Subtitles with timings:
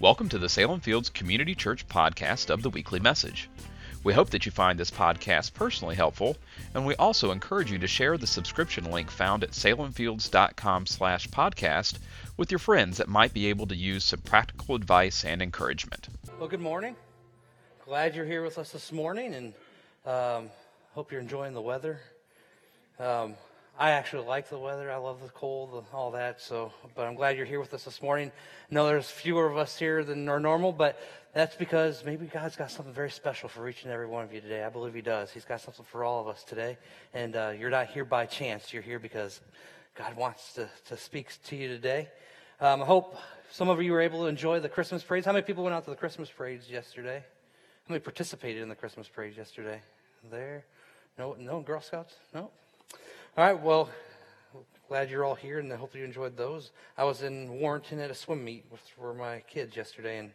[0.00, 3.48] Welcome to the Salem Fields Community Church podcast of the weekly message.
[4.02, 6.36] We hope that you find this podcast personally helpful,
[6.74, 11.98] and we also encourage you to share the subscription link found at salemfields.com/podcast
[12.36, 16.08] with your friends that might be able to use some practical advice and encouragement.
[16.38, 16.96] Well, good morning.
[17.84, 19.54] Glad you're here with us this morning, and
[20.04, 20.50] um,
[20.92, 22.00] hope you're enjoying the weather.
[22.98, 23.36] Um,
[23.76, 24.88] I actually like the weather.
[24.88, 26.40] I love the cold and all that.
[26.40, 28.30] So, but I'm glad you're here with us this morning.
[28.70, 31.00] I know there's fewer of us here than are normal, but
[31.32, 34.40] that's because maybe God's got something very special for each and every one of you
[34.40, 34.62] today.
[34.62, 35.32] I believe He does.
[35.32, 36.78] He's got something for all of us today,
[37.14, 38.72] and uh, you're not here by chance.
[38.72, 39.40] You're here because
[39.96, 42.08] God wants to, to speak to you today.
[42.60, 43.16] Um, I hope
[43.50, 45.26] some of you were able to enjoy the Christmas parades.
[45.26, 47.18] How many people went out to the Christmas parades yesterday?
[47.18, 49.80] How many participated in the Christmas parades yesterday?
[50.30, 50.64] There,
[51.18, 52.52] no, no Girl Scouts, no.
[53.36, 53.90] All right, well,
[54.86, 56.70] glad you're all here, and I hope you enjoyed those.
[56.96, 58.64] I was in Warrenton at a swim meet
[58.96, 60.30] for my kids yesterday, and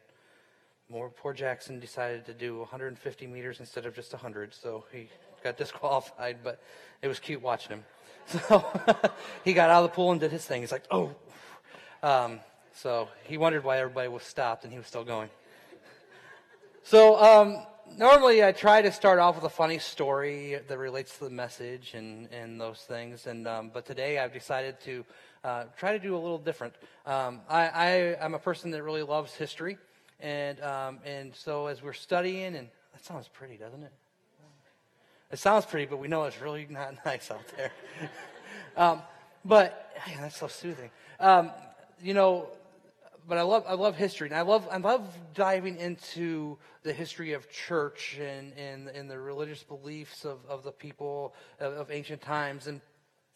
[0.89, 5.08] more poor Jackson decided to do 150 meters instead of just 100, so he
[5.45, 6.39] got disqualified.
[6.44, 6.61] But
[7.02, 7.86] it was cute watching him.
[8.50, 8.66] So
[9.45, 10.61] he got out of the pool and did his thing.
[10.61, 11.16] He's like, oh.
[12.03, 12.42] Um,
[12.73, 15.30] so he wondered why everybody was stopped, and he was still going.
[16.83, 17.66] So um,
[17.98, 21.94] normally I try to start off with a funny story that relates to the message
[21.94, 23.28] and, and those things.
[23.28, 25.06] And um, but today I've decided to
[25.44, 26.73] uh, try to do a little different.
[27.06, 27.88] Um, I, I
[28.20, 29.78] am a person that really loves history,
[30.20, 33.94] and um, and so as we're studying, and that sounds pretty, doesn't it?
[35.32, 37.72] It sounds pretty, but we know it's really not nice out there.
[38.78, 39.02] Um,
[39.44, 40.90] but that's so soothing.
[41.20, 41.52] Um,
[42.02, 42.48] you know,
[43.30, 47.34] but I love I love history, and I love I love diving into the history
[47.34, 52.22] of church and and, and the religious beliefs of, of the people of, of ancient
[52.22, 52.82] times, and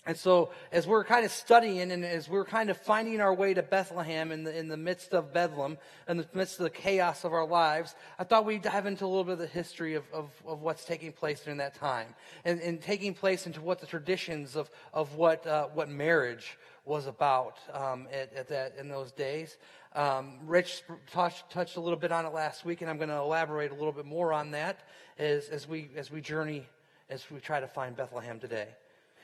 [0.06, 3.54] and so as we're kind of studying and as we're kind of finding our way
[3.54, 5.78] to Bethlehem in the in the midst of Bedlam,
[6.10, 9.08] in the midst of the chaos of our lives, I thought we'd dive into a
[9.08, 12.08] little bit of the history of, of, of what's taking place during that time,
[12.44, 17.08] and, and taking place into what the traditions of of what uh, what marriage was
[17.08, 19.58] about um, at, at that in those days.
[19.96, 23.18] Um, Rich touched, touched a little bit on it last week, and I'm going to
[23.18, 24.80] elaborate a little bit more on that
[25.20, 26.66] as, as, we, as we journey,
[27.10, 28.68] as we try to find Bethlehem today.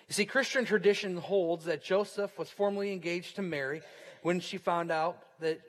[0.08, 3.82] You see, Christian tradition holds that Joseph was formally engaged to Mary
[4.22, 5.60] when she found out that,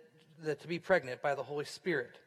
[0.42, 2.18] that to be pregnant by the Holy Spirit.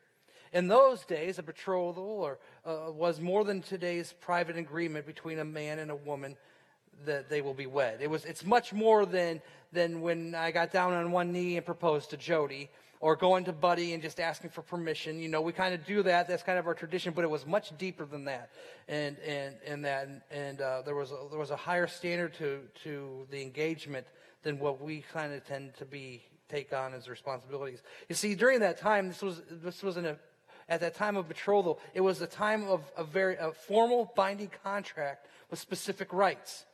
[0.51, 5.45] In those days, a betrothal or, uh, was more than today's private agreement between a
[5.45, 6.37] man and a woman
[7.05, 7.99] that they will be wed.
[8.01, 11.65] It was, it's much more than, than when I got down on one knee and
[11.65, 15.19] proposed to Jody or going to Buddy and just asking for permission.
[15.19, 16.27] You know, we kind of do that.
[16.27, 18.49] That's kind of our tradition, but it was much deeper than that.
[18.87, 22.61] And, and, and that, and, uh, there was, a, there was a higher standard to,
[22.83, 24.07] to the engagement
[24.43, 27.81] than what we kind of tend to be, take on as responsibilities.
[28.07, 30.17] You see, during that time, this was, this was a,
[30.69, 34.51] at that time of betrothal, it was a time of a very a formal binding
[34.63, 36.65] contract with specific rights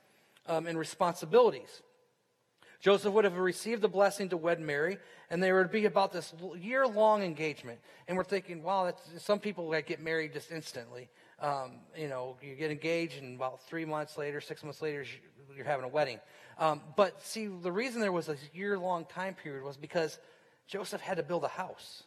[0.48, 1.82] um, and responsibilities.
[2.80, 4.98] Joseph would have received the blessing to wed Mary,
[5.30, 7.80] and there would be about this year long engagement.
[8.08, 11.10] And we're thinking, wow, that's, some people like, get married just instantly.
[11.42, 15.06] Um, you know, you get engaged, and about three months later, six months later,
[15.56, 16.20] you're having a wedding.
[16.58, 20.18] Um, but see, the reason there was a year long time period was because
[20.68, 22.04] Joseph had to build a house.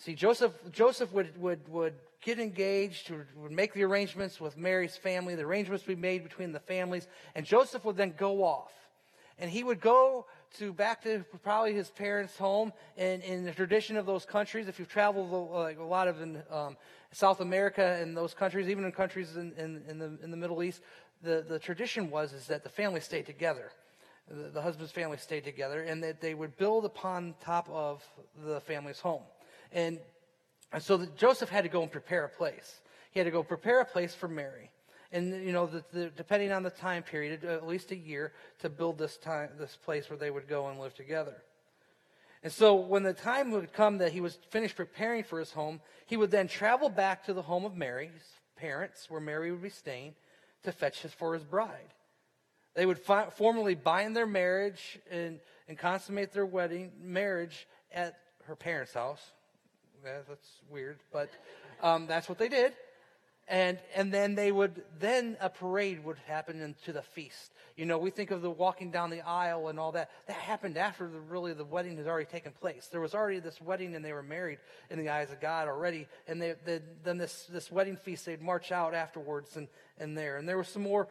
[0.00, 5.34] See, Joseph, Joseph would, would, would get engaged, would make the arrangements with Mary's family,
[5.34, 8.72] the arrangements would be made between the families, and Joseph would then go off.
[9.38, 10.24] And he would go
[10.56, 12.72] to back to probably his parents' home.
[12.96, 16.42] And in the tradition of those countries, if you've traveled like a lot of in
[16.50, 16.78] um,
[17.12, 20.62] South America and those countries, even in countries in, in, in, the, in the Middle
[20.62, 20.80] East,
[21.22, 23.70] the, the tradition was is that the family stayed together.
[24.30, 28.02] The, the husband's family stayed together, and that they would build upon top of
[28.42, 29.22] the family's home.
[29.72, 29.98] And,
[30.78, 32.80] so the, Joseph had to go and prepare a place.
[33.10, 34.70] He had to go prepare a place for Mary.
[35.12, 38.68] And, you know, the, the, depending on the time period, at least a year to
[38.68, 41.42] build this, time, this place where they would go and live together.
[42.42, 45.80] And so when the time would come that he was finished preparing for his home,
[46.06, 48.10] he would then travel back to the home of Mary's
[48.56, 50.14] parents, where Mary would be staying,
[50.62, 51.94] to fetch his for his bride.
[52.74, 58.54] They would fi- formally bind their marriage and, and consummate their wedding marriage at her
[58.54, 59.22] parents' house,
[60.04, 61.30] yeah, that's weird, but
[61.82, 62.72] um, that's what they did.
[63.48, 67.52] And, and then they would, then a parade would happen into the feast.
[67.76, 70.10] You know, we think of the walking down the aisle and all that.
[70.28, 72.88] That happened after the, really the wedding had already taken place.
[72.92, 74.58] There was already this wedding and they were married
[74.88, 76.06] in the eyes of God already.
[76.28, 79.66] And they, they, then this, this wedding feast, they'd march out afterwards and,
[79.98, 80.36] and there.
[80.36, 81.08] And there was some more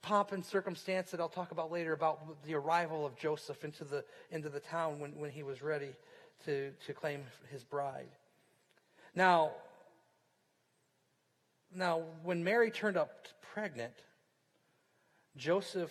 [0.00, 4.04] pomp and circumstance that I'll talk about later about the arrival of Joseph into the,
[4.30, 5.90] into the town when, when he was ready
[6.44, 8.08] to, to claim his bride.
[9.14, 9.52] Now,
[11.74, 13.94] now, when Mary turned up pregnant,
[15.36, 15.90] Joseph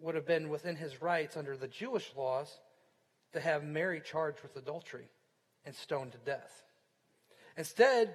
[0.00, 2.60] would have been within his rights under the Jewish laws
[3.32, 5.08] to have Mary charged with adultery
[5.64, 6.64] and stoned to death.
[7.56, 8.14] Instead,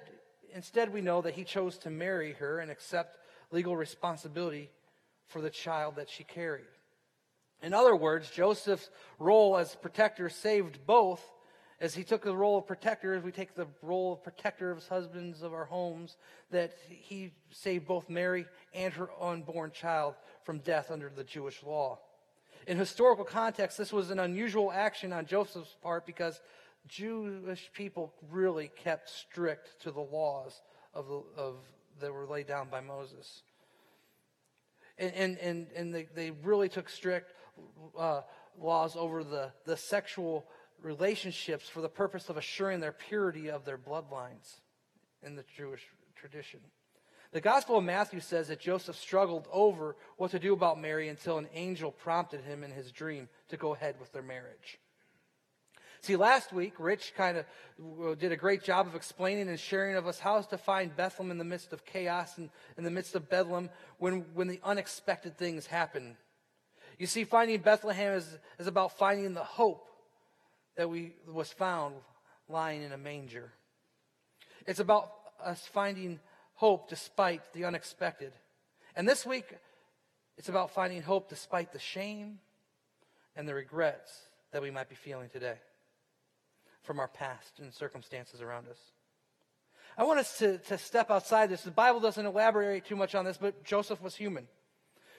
[0.53, 3.17] instead we know that he chose to marry her and accept
[3.51, 4.69] legal responsibility
[5.27, 6.65] for the child that she carried.
[7.62, 8.89] In other words, Joseph's
[9.19, 11.21] role as protector saved both
[11.80, 14.88] as he took the role of protector, as we take the role of protector of
[14.88, 16.18] husbands, of our homes,
[16.51, 22.00] that he saved both Mary and her unborn child from death under the Jewish law.
[22.68, 26.39] In historical context, this was an unusual action on Joseph's part because
[26.88, 30.62] Jewish people really kept strict to the laws
[30.94, 31.06] of,
[31.36, 31.57] of
[32.00, 33.44] that were laid down by Moses.
[34.98, 37.33] And, and, and, and they, they really took strict
[37.98, 38.22] uh,
[38.60, 40.45] laws over the, the sexual
[40.86, 44.60] relationships for the purpose of assuring their purity of their bloodlines
[45.24, 45.82] in the Jewish
[46.16, 46.60] tradition.
[47.32, 51.40] The Gospel of Matthew says that Joseph struggled over what to do about Mary until
[51.40, 54.80] an angel prompted him in his dream to go ahead with their marriage.
[56.02, 57.46] See, last week, Rich kind of
[57.82, 61.32] uh, did a great job of explaining and sharing of us how to find Bethlehem
[61.32, 65.36] in the midst of chaos and in the midst of Bedlam when, when the unexpected
[65.36, 66.16] things happen.
[67.00, 69.90] You see, finding Bethlehem is, is about finding the hope
[70.75, 71.95] that we was found
[72.50, 73.51] lying in a manger.
[74.68, 75.12] It's about
[75.44, 76.19] us finding
[76.56, 78.33] hope despite the unexpected.
[78.95, 79.56] And this week,
[80.38, 82.39] it's about finding hope despite the shame
[83.36, 84.12] and the regrets
[84.51, 85.57] that we might be feeling today
[86.83, 88.77] from our past and circumstances around us.
[89.98, 91.62] I want us to, to step outside this.
[91.62, 94.48] The Bible doesn't elaborate too much on this, but Joseph was human.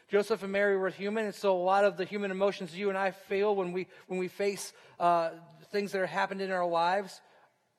[0.08, 2.98] Joseph and Mary were human, and so a lot of the human emotions you and
[2.98, 5.30] I feel when we when we face uh,
[5.72, 7.20] things that have happened in our lives,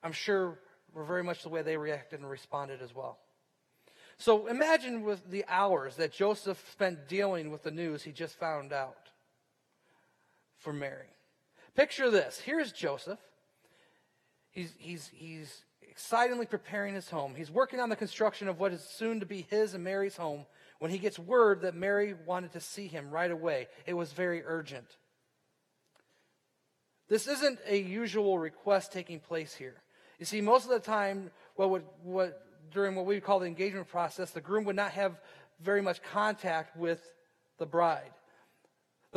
[0.03, 0.59] I'm sure
[0.93, 3.19] were very much the way they reacted and responded as well.
[4.17, 8.73] So imagine with the hours that Joseph spent dealing with the news he just found
[8.73, 9.11] out
[10.57, 11.07] for Mary.
[11.75, 12.39] Picture this.
[12.39, 13.19] Here's Joseph.
[14.49, 17.35] He's, he's, he's excitedly preparing his home.
[17.35, 20.47] He's working on the construction of what is soon to be his and Mary's home
[20.79, 23.67] when he gets word that Mary wanted to see him right away.
[23.85, 24.85] It was very urgent.
[27.09, 29.75] This isn't a usual request taking place here.
[30.19, 33.87] You see, most of the time, what would, what, during what we call the engagement
[33.87, 35.19] process, the groom would not have
[35.61, 37.01] very much contact with
[37.59, 38.11] the bride.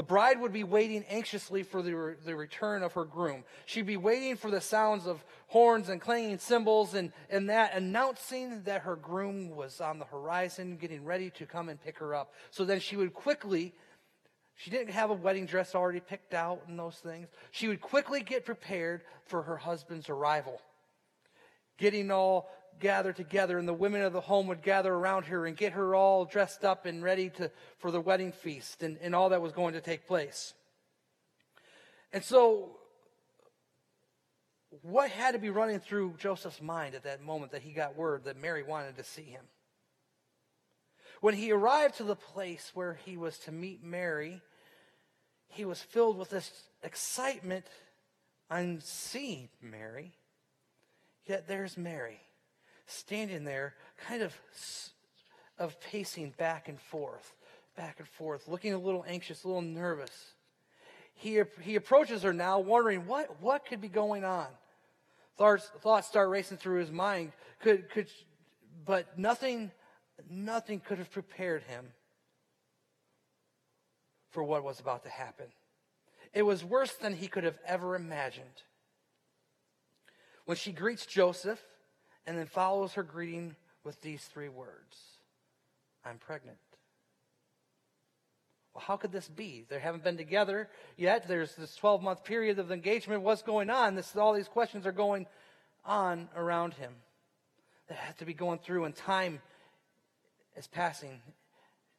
[0.01, 3.45] The bride would be waiting anxiously for the, re- the return of her groom.
[3.67, 8.63] She'd be waiting for the sounds of horns and clanging cymbals and, and that, announcing
[8.63, 12.33] that her groom was on the horizon, getting ready to come and pick her up.
[12.51, 13.75] So then she would quickly,
[14.55, 17.29] she didn't have a wedding dress already picked out and those things.
[17.51, 20.63] She would quickly get prepared for her husband's arrival.
[21.77, 22.49] Getting all
[22.79, 25.95] gather together, and the women of the home would gather around her and get her
[25.95, 29.53] all dressed up and ready to, for the wedding feast and, and all that was
[29.53, 30.55] going to take place.
[32.13, 32.77] And so,
[34.83, 38.25] what had to be running through Joseph's mind at that moment that he got word
[38.25, 39.45] that Mary wanted to see him?
[41.21, 44.41] When he arrived to the place where he was to meet Mary,
[45.49, 46.51] he was filled with this
[46.83, 47.67] excitement
[48.51, 50.13] on seeing Mary.
[51.27, 52.21] Yet there's Mary
[52.91, 53.75] standing there,
[54.07, 54.35] kind of
[55.61, 57.35] of pacing back and forth,
[57.77, 60.33] back and forth, looking a little anxious, a little nervous.
[61.13, 64.47] He, he approaches her now, wondering what, what could be going on.
[65.37, 67.33] Thoughts, thoughts start racing through his mind.
[67.61, 68.09] Could, could,
[68.87, 69.71] but nothing,
[70.31, 71.89] nothing could have prepared him
[74.31, 75.47] for what was about to happen.
[76.33, 78.47] It was worse than he could have ever imagined.
[80.47, 81.61] When she greets Joseph,
[82.27, 84.97] and then follows her greeting with these three words
[86.05, 86.59] I'm pregnant.
[88.75, 89.65] Well, how could this be?
[89.69, 91.27] They haven't been together yet.
[91.27, 93.23] There's this 12 month period of engagement.
[93.23, 93.95] What's going on?
[93.95, 95.27] This, all these questions are going
[95.85, 96.93] on around him
[97.89, 99.41] that have to be going through, and time
[100.57, 101.21] is passing.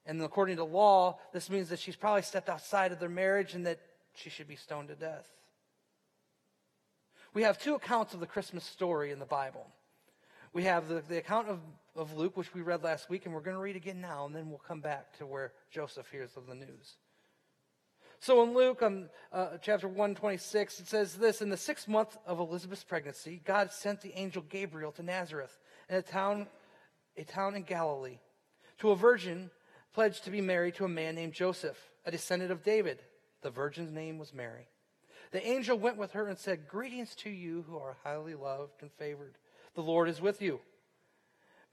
[0.06, 3.66] And according to law, this means that she's probably stepped outside of their marriage and
[3.66, 3.80] that
[4.14, 5.30] she should be stoned to death.
[7.34, 9.68] We have two accounts of the Christmas story in the Bible.
[10.54, 11.60] We have the, the account of,
[11.96, 14.36] of Luke, which we read last week, and we're going to read again now, and
[14.36, 16.98] then we'll come back to where Joseph hears of the news.
[18.20, 22.40] So in Luke, um, uh, chapter 126, it says this In the sixth month of
[22.40, 25.58] Elizabeth's pregnancy, God sent the angel Gabriel to Nazareth,
[25.90, 26.48] in a town,
[27.18, 28.20] a town in Galilee,
[28.80, 29.50] to a virgin
[29.94, 33.02] pledged to be married to a man named Joseph, a descendant of David.
[33.42, 34.68] The virgin's name was Mary.
[35.32, 38.92] The angel went with her and said, Greetings to you who are highly loved and
[38.92, 39.38] favored.
[39.76, 40.60] The Lord is with you.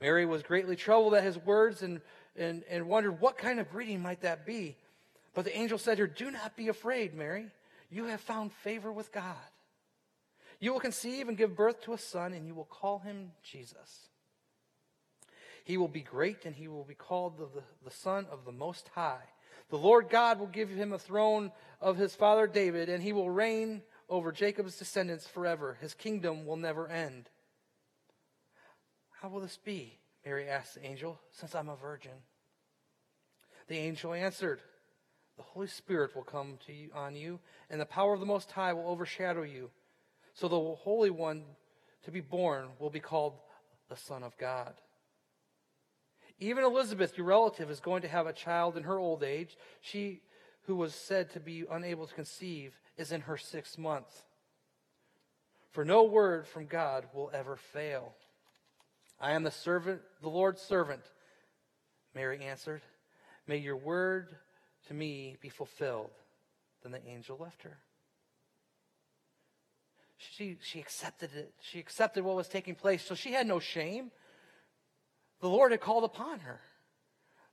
[0.00, 2.00] Mary was greatly troubled at his words and,
[2.36, 4.76] and, and wondered what kind of greeting might that be.
[5.34, 7.46] But the angel said to her, Do not be afraid, Mary.
[7.90, 9.36] You have found favor with God.
[10.60, 14.08] You will conceive and give birth to a son, and you will call him Jesus.
[15.64, 18.52] He will be great, and he will be called the, the, the Son of the
[18.52, 19.22] Most High.
[19.70, 23.30] The Lord God will give him a throne of his father David, and he will
[23.30, 25.76] reign over Jacob's descendants forever.
[25.80, 27.28] His kingdom will never end.
[29.20, 29.98] How will this be?
[30.24, 32.12] Mary asked the angel, since I'm a virgin.
[33.66, 34.60] The angel answered,
[35.36, 38.52] The Holy Spirit will come to you, on you, and the power of the Most
[38.52, 39.70] High will overshadow you.
[40.34, 41.42] So the Holy One
[42.04, 43.34] to be born will be called
[43.88, 44.74] the Son of God.
[46.38, 49.56] Even Elizabeth, your relative, is going to have a child in her old age.
[49.80, 50.20] She,
[50.62, 54.24] who was said to be unable to conceive, is in her sixth month.
[55.70, 58.14] For no word from God will ever fail.
[59.20, 61.02] I am the servant, the Lord's servant.
[62.14, 62.82] Mary answered,
[63.46, 64.28] May your word
[64.88, 66.10] to me be fulfilled.
[66.82, 67.78] Then the angel left her.
[70.16, 71.52] She, she accepted it.
[71.60, 73.04] She accepted what was taking place.
[73.04, 74.10] So she had no shame.
[75.40, 76.60] The Lord had called upon her.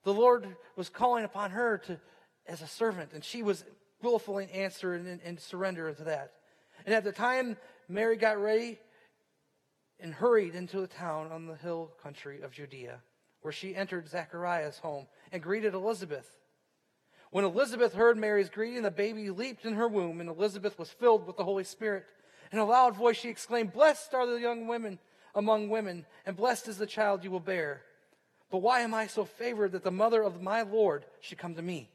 [0.04, 2.00] The Lord was calling upon her to,
[2.48, 3.64] as a servant, and she was
[4.02, 6.34] willfully answer and, and, and surrender to that.
[6.86, 7.58] And at the time
[7.88, 8.80] Mary got ready
[10.00, 13.00] and hurried into a town on the hill country of Judea,
[13.42, 16.30] where she entered Zachariah's home and greeted Elizabeth.
[17.32, 21.28] When Elizabeth heard Mary's greeting, the baby leaped in her womb, and Elizabeth was filled
[21.28, 22.06] with the Holy Spirit.
[22.52, 25.00] In a loud voice, she exclaimed, Blessed are the young women
[25.34, 27.82] among women, and blessed is the child you will bear.
[28.50, 31.62] But why am I so favored that the mother of my Lord should come to
[31.62, 31.90] me?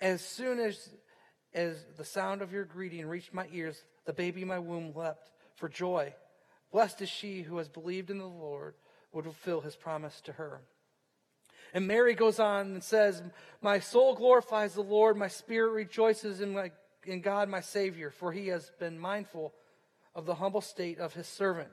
[0.00, 0.88] As soon as,
[1.52, 5.30] as the sound of your greeting reached my ears, the baby in my womb leapt
[5.56, 6.14] for joy.
[6.72, 8.74] Blessed is she who has believed in the Lord
[9.12, 10.60] would fulfill his promise to her.
[11.72, 13.22] And Mary goes on and says,
[13.60, 16.72] My soul glorifies the Lord, my spirit rejoices in, my,
[17.04, 19.54] in God my Savior, for he has been mindful
[20.14, 21.70] of the humble state of his servant.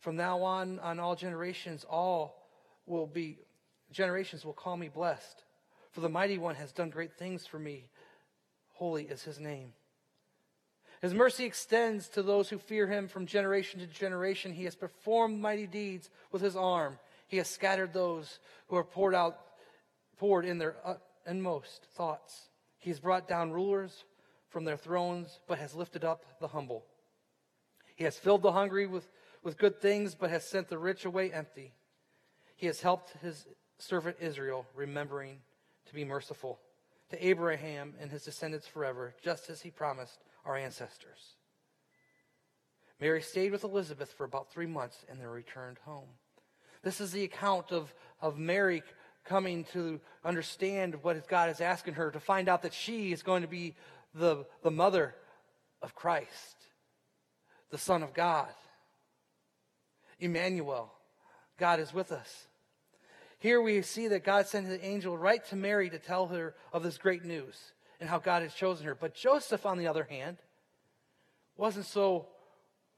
[0.00, 2.48] From now on, on all generations, all
[2.86, 3.38] will be,
[3.92, 5.44] generations will call me blessed.
[5.90, 7.88] For the mighty one has done great things for me.
[8.72, 9.72] Holy is his name.
[11.02, 14.52] His mercy extends to those who fear him from generation to generation.
[14.52, 16.96] He has performed mighty deeds with his arm.
[17.26, 19.36] He has scattered those who are poured out,
[20.16, 20.76] poured in their
[21.26, 22.48] inmost thoughts.
[22.78, 24.04] He has brought down rulers
[24.48, 26.84] from their thrones, but has lifted up the humble.
[27.96, 29.10] He has filled the hungry with,
[29.42, 31.72] with good things, but has sent the rich away empty.
[32.54, 33.46] He has helped his
[33.78, 35.38] servant Israel, remembering
[35.86, 36.60] to be merciful
[37.10, 41.36] to Abraham and his descendants forever, just as he promised our ancestors.
[43.00, 46.08] Mary stayed with Elizabeth for about three months and then returned home.
[46.82, 48.82] This is the account of, of Mary
[49.24, 53.42] coming to understand what God is asking her, to find out that she is going
[53.42, 53.74] to be
[54.14, 55.14] the, the mother
[55.80, 56.56] of Christ,
[57.70, 58.48] the Son of God.
[60.18, 60.92] Emmanuel,
[61.58, 62.46] God is with us.
[63.38, 66.84] Here we see that God sent the angel right to Mary to tell her of
[66.84, 68.96] this great news and how God has chosen her.
[68.96, 70.38] But Joseph, on the other hand,
[71.56, 72.26] wasn't so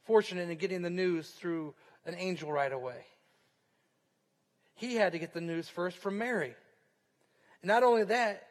[0.05, 1.75] fortunate in getting the news through
[2.07, 3.05] an angel right away.
[4.77, 6.55] He had to get the news first from Mary.
[7.61, 8.45] And not only that,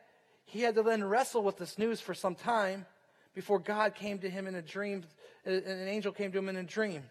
[0.46, 2.86] he had to then wrestle with this news for some time
[3.34, 5.06] before God came to him in a dream,
[5.46, 7.02] an angel came to him in a dream.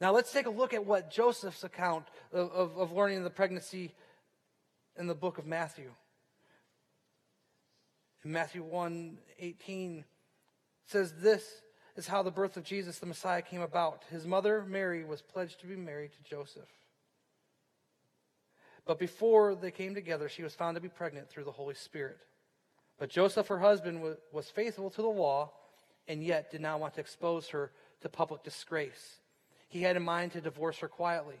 [0.00, 3.92] Now let's take a look at what Joseph's account of, of, of learning the pregnancy
[4.96, 5.90] in the book of Matthew.
[8.24, 10.04] In Matthew 1 18
[10.86, 11.44] says, This
[11.96, 14.04] is how the birth of Jesus, the Messiah, came about.
[14.10, 16.68] His mother, Mary, was pledged to be married to Joseph.
[18.84, 22.18] But before they came together, she was found to be pregnant through the Holy Spirit.
[22.98, 24.02] But Joseph, her husband,
[24.32, 25.52] was faithful to the law
[26.08, 29.20] and yet did not want to expose her to public disgrace.
[29.68, 31.40] He had in mind to divorce her quietly.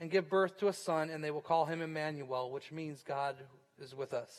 [0.00, 3.36] and give birth to a son, and they will call him Emmanuel, which means God
[3.80, 4.30] is with us.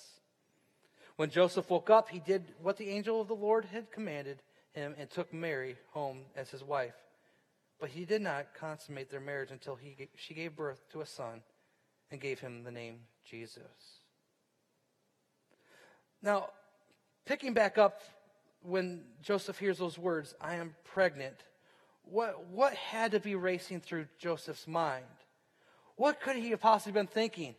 [1.16, 4.42] When Joseph woke up, he did what the angel of the Lord had commanded
[4.74, 6.94] him and took Mary home as his wife.
[7.80, 11.42] But he did not consummate their marriage until he, she gave birth to a son
[12.12, 13.62] and gave him the name Jesus.
[16.22, 16.50] Now,
[17.26, 18.02] picking back up
[18.62, 21.36] when Joseph hears those words, I am pregnant,
[22.04, 25.06] what, what had to be racing through Joseph's mind?
[25.98, 27.56] What could he have possibly been thinking?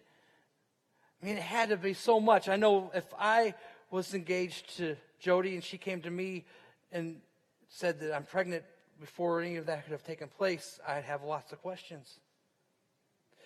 [1.21, 2.49] I mean, it had to be so much.
[2.49, 3.55] I know if I
[3.91, 6.45] was engaged to Jody and she came to me
[6.93, 7.21] and
[7.69, 8.63] said that I'm pregnant
[9.01, 12.21] before any of that could have taken place, I'd have lots of questions.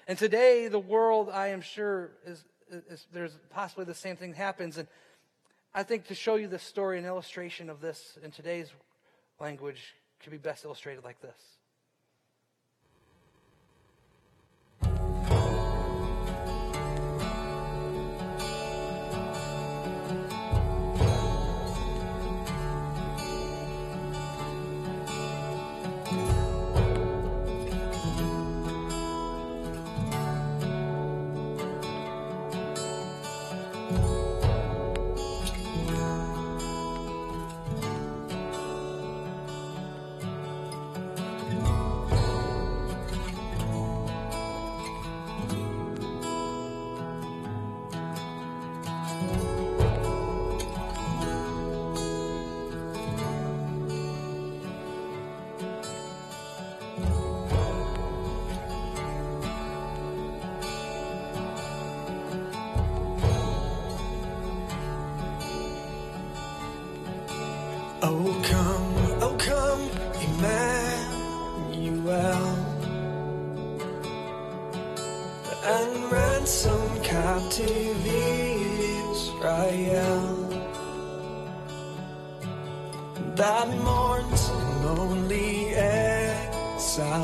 [0.06, 4.76] And today, the world, I am sure, is, is, there's possibly the same thing happens.
[4.76, 4.88] And
[5.74, 8.70] I think to show you this story, an illustration of this in today's
[9.40, 11.36] language could be best illustrated like this.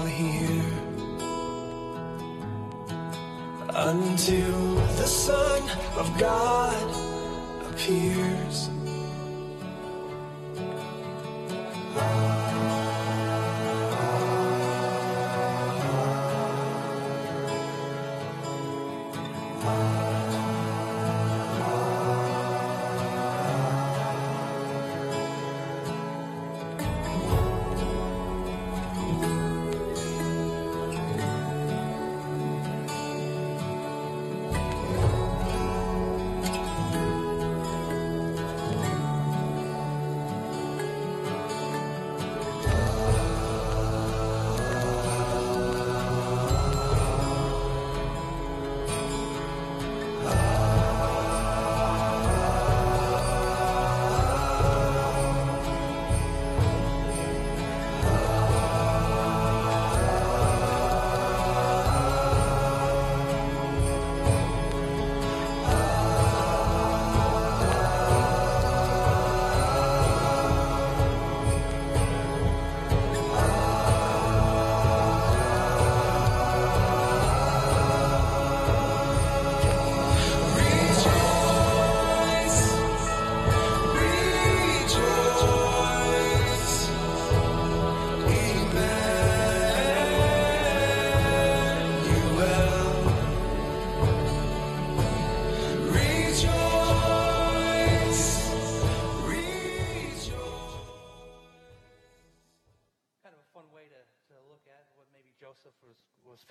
[0.07, 0.65] Here
[3.71, 5.63] until the Son
[5.97, 6.77] of God
[7.71, 8.71] appears.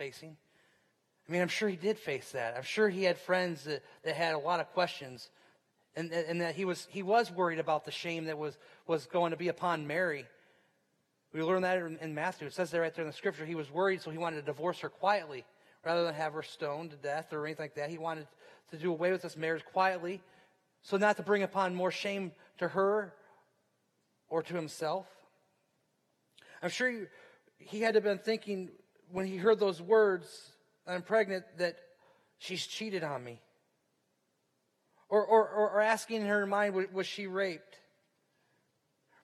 [0.08, 0.38] Facing.
[1.28, 2.56] I mean, I'm sure he did face that.
[2.56, 5.30] I'm sure he had friends that, that had a lot of questions
[5.98, 9.32] and, and that he was, he was worried about the shame that was, was going
[9.32, 10.26] to be upon Mary.
[11.34, 12.48] We learn that in, in Matthew.
[12.48, 14.44] It says there right there in the scripture, he was worried, so he wanted to
[14.44, 15.44] divorce her quietly
[15.84, 17.90] rather than have her stoned to death or anything like that.
[17.90, 18.28] He wanted
[18.72, 20.22] to do away with this marriage quietly
[20.84, 23.14] so not to bring upon more shame to her
[24.30, 25.06] or to himself.
[26.62, 27.00] I'm sure he,
[27.58, 28.70] he had to have been thinking
[29.12, 30.52] when he heard those words,
[30.86, 31.78] I'm pregnant, that
[32.38, 33.42] she's cheated on me.
[35.10, 37.78] Or, or, or, asking in her mind, was she raped?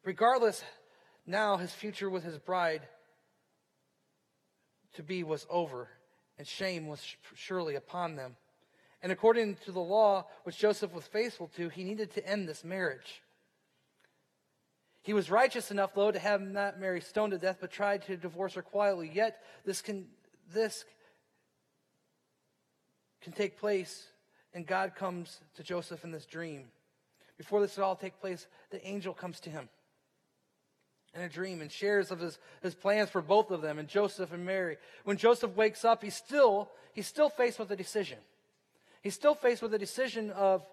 [0.05, 0.63] Regardless,
[1.25, 2.87] now his future with his bride
[4.93, 5.89] to be was over,
[6.37, 8.37] and shame was surely upon them.
[9.01, 12.63] And according to the law, which Joseph was faithful to, he needed to end this
[12.63, 13.22] marriage.
[15.03, 18.17] He was righteous enough, though, to have not Mary stoned to death, but tried to
[18.17, 19.11] divorce her quietly.
[19.13, 20.07] Yet this can
[20.53, 20.85] this
[23.21, 24.07] can take place,
[24.53, 26.65] and God comes to Joseph in this dream.
[27.37, 29.69] Before this all take place, the angel comes to him.
[31.15, 34.33] in a dream and shares of his, his plans for both of them and Joseph
[34.33, 34.77] and Mary.
[35.03, 38.17] When Joseph wakes up, he's still, he's still faced with a decision.
[39.01, 40.65] He's still faced with a decision of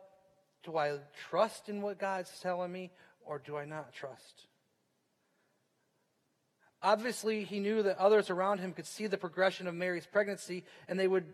[0.63, 2.91] do I trust in what God's telling me
[3.25, 4.47] or do I not trust?
[6.83, 10.99] Obviously, he knew that others around him could see the progression of Mary's pregnancy and
[10.99, 11.27] they would,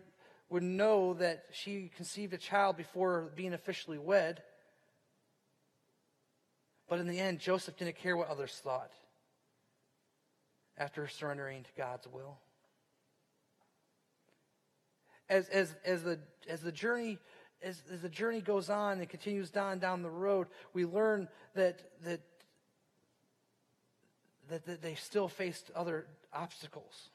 [0.49, 4.43] would know that she conceived a child before being officially wed.
[6.89, 8.91] But in the end, Joseph didn't care what others thought
[10.77, 12.37] after surrendering to God's will.
[15.29, 17.19] As, as, as, the, as, the journey,
[17.61, 21.81] as, as the journey goes on and continues down down the road, we learn that,
[22.03, 22.21] that,
[24.49, 27.09] that, that they still faced other obstacles.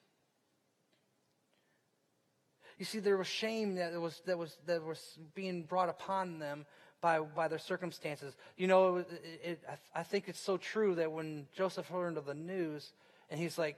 [2.79, 6.67] You see, there was shame that was, that was, that was being brought upon them
[7.01, 8.35] by, by their circumstances.
[8.57, 9.09] You know, it,
[9.45, 12.93] it, I, I think it's so true that when Joseph learned of the news,
[13.31, 13.77] and he's like,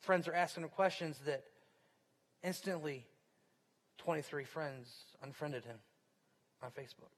[0.00, 1.44] friends are asking him questions, that
[2.42, 3.06] instantly
[4.06, 4.88] 23 friends
[5.20, 5.78] unfriended him
[6.62, 7.10] on Facebook.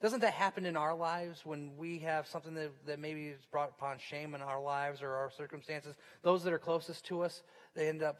[0.00, 3.68] Doesn't that happen in our lives when we have something that, that maybe is brought
[3.68, 5.94] upon shame in our lives or our circumstances?
[6.22, 7.42] Those that are closest to us,
[7.74, 8.16] they end up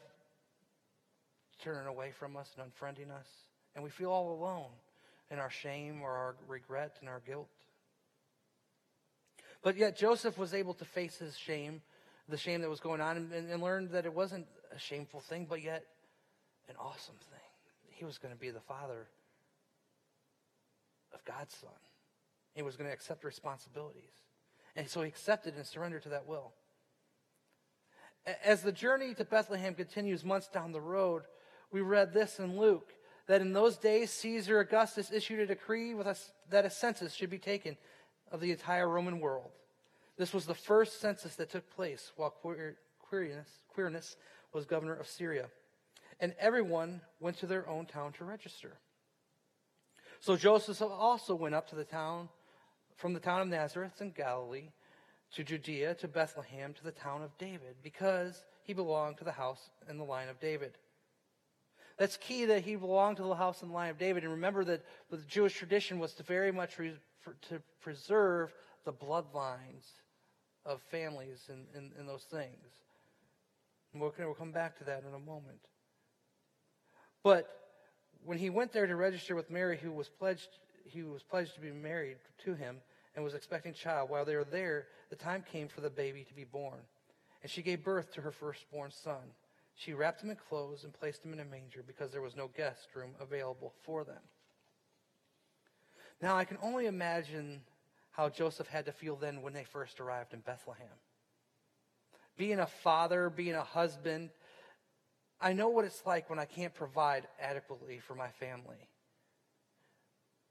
[1.59, 3.25] turning away from us and unfriending us.
[3.73, 4.69] And we feel all alone
[5.31, 7.49] in our shame or our regret and our guilt.
[9.63, 11.81] But yet Joseph was able to face his shame,
[12.29, 15.47] the shame that was going on, and, and learned that it wasn't a shameful thing,
[15.49, 15.83] but yet
[16.69, 17.39] an awesome thing.
[17.95, 19.07] He was going to be the father
[21.13, 21.71] of God's son.
[22.53, 24.11] He was going to accept responsibilities.
[24.75, 26.51] And so he accepted and surrendered to that will.
[28.43, 31.23] As the journey to Bethlehem continues months down the road,
[31.71, 32.93] we read this in Luke
[33.27, 36.15] that in those days Caesar Augustus issued a decree a,
[36.49, 37.77] that a census should be taken
[38.29, 39.51] of the entire Roman world.
[40.17, 44.15] This was the first census that took place while Quirinus Quirinius
[44.53, 45.47] was governor of Syria.
[46.19, 48.77] And everyone went to their own town to register.
[50.21, 52.29] So Joseph also went up to the town,
[52.95, 54.69] from the town of Nazareth in Galilee
[55.33, 59.69] to Judea to Bethlehem to the town of David, because he belonged to the house
[59.87, 60.77] and the line of David.
[61.97, 64.23] That's key that he belonged to the house and the line of David.
[64.23, 68.93] And remember that the Jewish tradition was to very much re, for, to preserve the
[68.93, 69.91] bloodlines
[70.65, 72.65] of families and, and, and those things.
[73.93, 75.61] And we'll, we'll come back to that in a moment.
[77.25, 77.49] But
[78.23, 81.59] when he went there to register with Mary, who was pledged, he was pledged to
[81.59, 82.77] be married to him
[83.15, 86.35] and was expecting child, while they were there, the time came for the baby to
[86.35, 86.77] be born.
[87.41, 89.33] And she gave birth to her firstborn son.
[89.73, 92.47] She wrapped him in clothes and placed him in a manger because there was no
[92.55, 94.21] guest room available for them.
[96.21, 97.61] Now, I can only imagine
[98.11, 100.85] how Joseph had to feel then when they first arrived in Bethlehem.
[102.37, 104.29] Being a father, being a husband,
[105.45, 108.89] I know what it's like when I can't provide adequately for my family.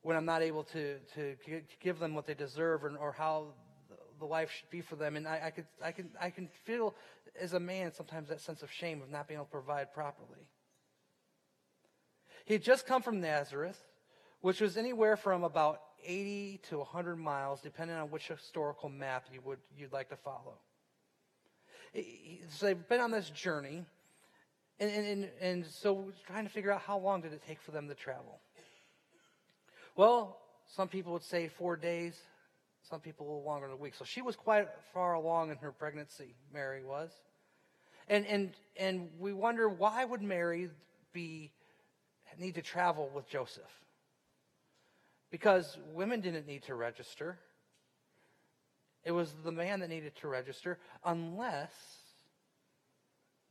[0.02, 1.34] When I'm not able to, to
[1.82, 3.54] give them what they deserve or, or how
[4.20, 5.16] the life should be for them.
[5.16, 6.94] And I, I, could, I, can, I can feel
[7.40, 10.46] as a man sometimes that sense of shame of not being able to provide properly.
[12.44, 13.82] He had just come from Nazareth,
[14.42, 19.40] which was anywhere from about 80 to 100 miles, depending on which historical map you
[19.44, 20.60] would, you'd like to follow.
[22.50, 23.86] So they've been on this journey,
[24.80, 27.88] and, and, and, so trying to figure out how long did it take for them
[27.88, 28.40] to travel.
[29.96, 32.18] Well, some people would say four days.
[32.90, 33.94] Some people a little longer than a week.
[33.94, 37.10] So she was quite far along in her pregnancy, Mary was.
[38.08, 40.68] And, and, and we wonder why would Mary
[41.12, 41.52] be,
[42.38, 43.62] need to travel with Joseph?
[45.30, 47.38] Because women didn't need to register.
[49.04, 51.72] It was the man that needed to register unless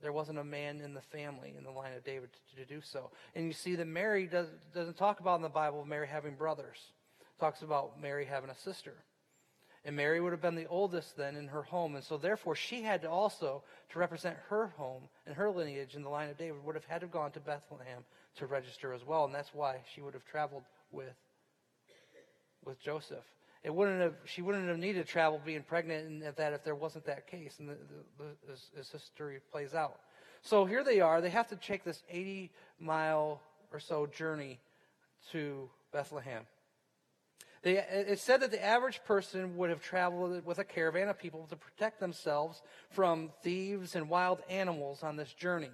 [0.04, 2.82] there wasn't a man in the family in the line of David to, to do
[2.84, 3.10] so.
[3.36, 6.78] And you see that Mary does, doesn't talk about in the Bible Mary having brothers.
[7.22, 8.94] It talks about Mary having a sister.
[9.86, 11.96] And Mary would have been the oldest then in her home.
[11.96, 16.04] And so therefore she had to also, to represent her home and her lineage in
[16.04, 18.04] the line of David, would have had to have gone to Bethlehem
[18.38, 19.24] to register as well.
[19.24, 21.16] And that's why she would have traveled with,
[22.66, 23.26] with Joseph.
[23.64, 26.76] It wouldn't have, she wouldn't have needed to travel being pregnant and that if there
[26.76, 27.56] wasn't that case.
[27.60, 27.74] And the,
[28.18, 30.00] the, the, as, as history plays out.
[30.42, 31.22] So here they are.
[31.22, 34.60] They have to take this 80 mile or so journey
[35.32, 36.44] to Bethlehem.
[37.62, 41.48] They, it said that the average person would have traveled with a caravan of people
[41.50, 45.72] to protect themselves from thieves and wild animals on this journey.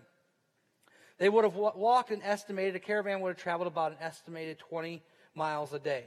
[1.17, 5.01] They would have walked and estimated, a caravan would have traveled about an estimated 20
[5.33, 6.05] miles a day.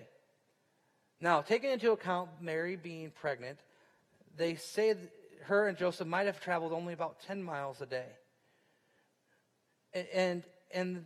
[1.23, 3.61] Now, taking into account Mary being pregnant,
[4.37, 4.97] they say
[5.43, 8.09] her and Joseph might have traveled only about 10 miles a day.
[10.13, 10.43] And,
[10.75, 11.05] and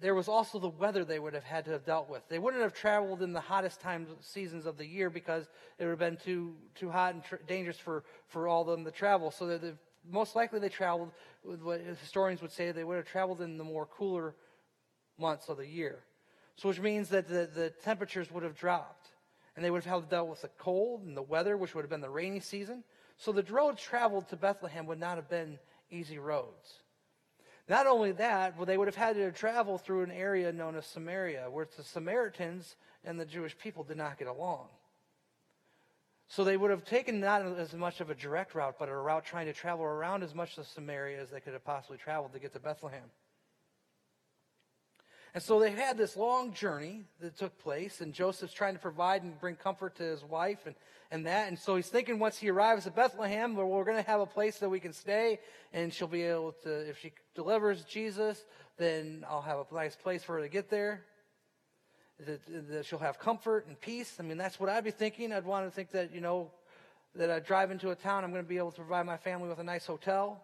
[0.00, 2.22] there was also the weather they would have had to have dealt with.
[2.28, 5.48] They wouldn't have traveled in the hottest times, seasons of the year because
[5.78, 8.84] it would have been too, too hot and tr- dangerous for, for all of them
[8.84, 9.32] to travel.
[9.32, 9.76] So that
[10.08, 11.10] most likely they traveled
[11.44, 14.36] with what historians would say they would have traveled in the more cooler
[15.18, 16.04] months of the year.
[16.54, 19.08] So which means that the, the temperatures would have dropped.
[19.56, 21.82] And they would have had to deal with the cold and the weather, which would
[21.82, 22.84] have been the rainy season.
[23.16, 25.58] So the road traveled to Bethlehem would not have been
[25.90, 26.82] easy roads.
[27.68, 30.86] Not only that, well, they would have had to travel through an area known as
[30.86, 34.68] Samaria, where the Samaritans and the Jewish people did not get along.
[36.28, 39.24] So they would have taken not as much of a direct route, but a route
[39.24, 42.38] trying to travel around as much of Samaria as they could have possibly traveled to
[42.38, 43.10] get to Bethlehem.
[45.36, 49.22] And so they had this long journey that took place, and Joseph's trying to provide
[49.22, 50.74] and bring comfort to his wife and,
[51.10, 51.48] and that.
[51.48, 54.24] And so he's thinking once he arrives at Bethlehem, well, we're going to have a
[54.24, 55.38] place that we can stay,
[55.74, 58.46] and she'll be able to, if she delivers Jesus,
[58.78, 61.04] then I'll have a nice place for her to get there.
[62.24, 64.16] That, that she'll have comfort and peace.
[64.18, 65.34] I mean, that's what I'd be thinking.
[65.34, 66.50] I'd want to think that, you know,
[67.14, 69.50] that I drive into a town, I'm going to be able to provide my family
[69.50, 70.42] with a nice hotel,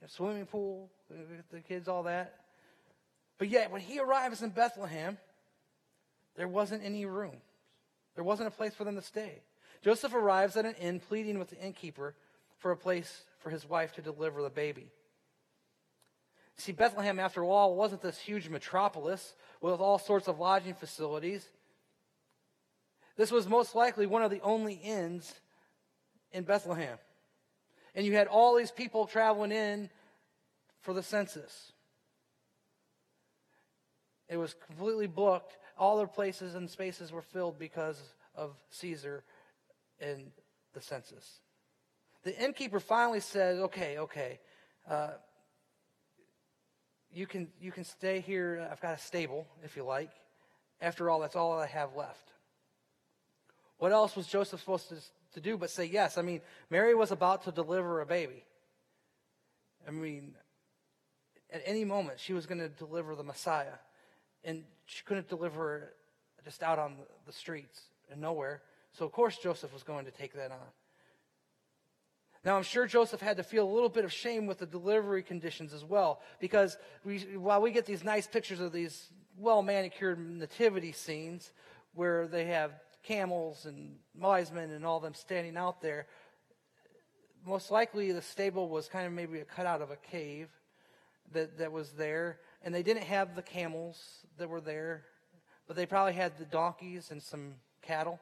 [0.00, 0.90] a swimming pool,
[1.50, 2.45] the kids, all that.
[3.38, 5.18] But yet, when he arrives in Bethlehem,
[6.36, 7.36] there wasn't any room.
[8.14, 9.42] There wasn't a place for them to stay.
[9.82, 12.14] Joseph arrives at an inn, pleading with the innkeeper
[12.58, 14.90] for a place for his wife to deliver the baby.
[16.56, 21.46] See, Bethlehem, after all, wasn't this huge metropolis with all sorts of lodging facilities.
[23.16, 25.34] This was most likely one of the only inns
[26.32, 26.98] in Bethlehem.
[27.94, 29.90] And you had all these people traveling in
[30.80, 31.72] for the census.
[34.28, 35.56] It was completely booked.
[35.78, 38.00] All their places and spaces were filled because
[38.34, 39.22] of Caesar
[40.00, 40.30] and
[40.74, 41.40] the census.
[42.24, 44.40] The innkeeper finally said, okay, okay,
[44.90, 45.12] uh,
[47.12, 48.68] you, can, you can stay here.
[48.70, 50.10] I've got a stable, if you like.
[50.80, 52.32] After all, that's all I have left.
[53.78, 54.96] What else was Joseph supposed to,
[55.34, 56.18] to do but say yes?
[56.18, 58.44] I mean, Mary was about to deliver a baby.
[59.86, 60.34] I mean,
[61.52, 63.74] at any moment, she was going to deliver the Messiah
[64.44, 65.92] and she couldn't deliver
[66.44, 66.96] just out on
[67.26, 68.62] the streets and nowhere.
[68.92, 70.68] So, of course, Joseph was going to take that on.
[72.44, 75.24] Now, I'm sure Joseph had to feel a little bit of shame with the delivery
[75.24, 80.18] conditions as well, because we, while we get these nice pictures of these well manicured
[80.18, 81.52] nativity scenes
[81.94, 82.70] where they have
[83.02, 86.06] camels and wise men and all them standing out there,
[87.44, 90.48] most likely the stable was kind of maybe a cutout of a cave
[91.32, 93.98] that, that was there and they didn't have the camels
[94.38, 95.04] that were there,
[95.66, 98.20] but they probably had the donkeys and some cattle.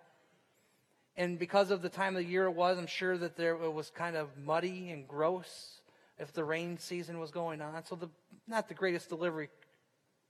[1.17, 3.73] And because of the time of the year it was, I'm sure that there it
[3.73, 5.81] was kind of muddy and gross
[6.19, 7.85] if the rain season was going on.
[7.85, 8.09] So the
[8.47, 9.49] not the greatest delivery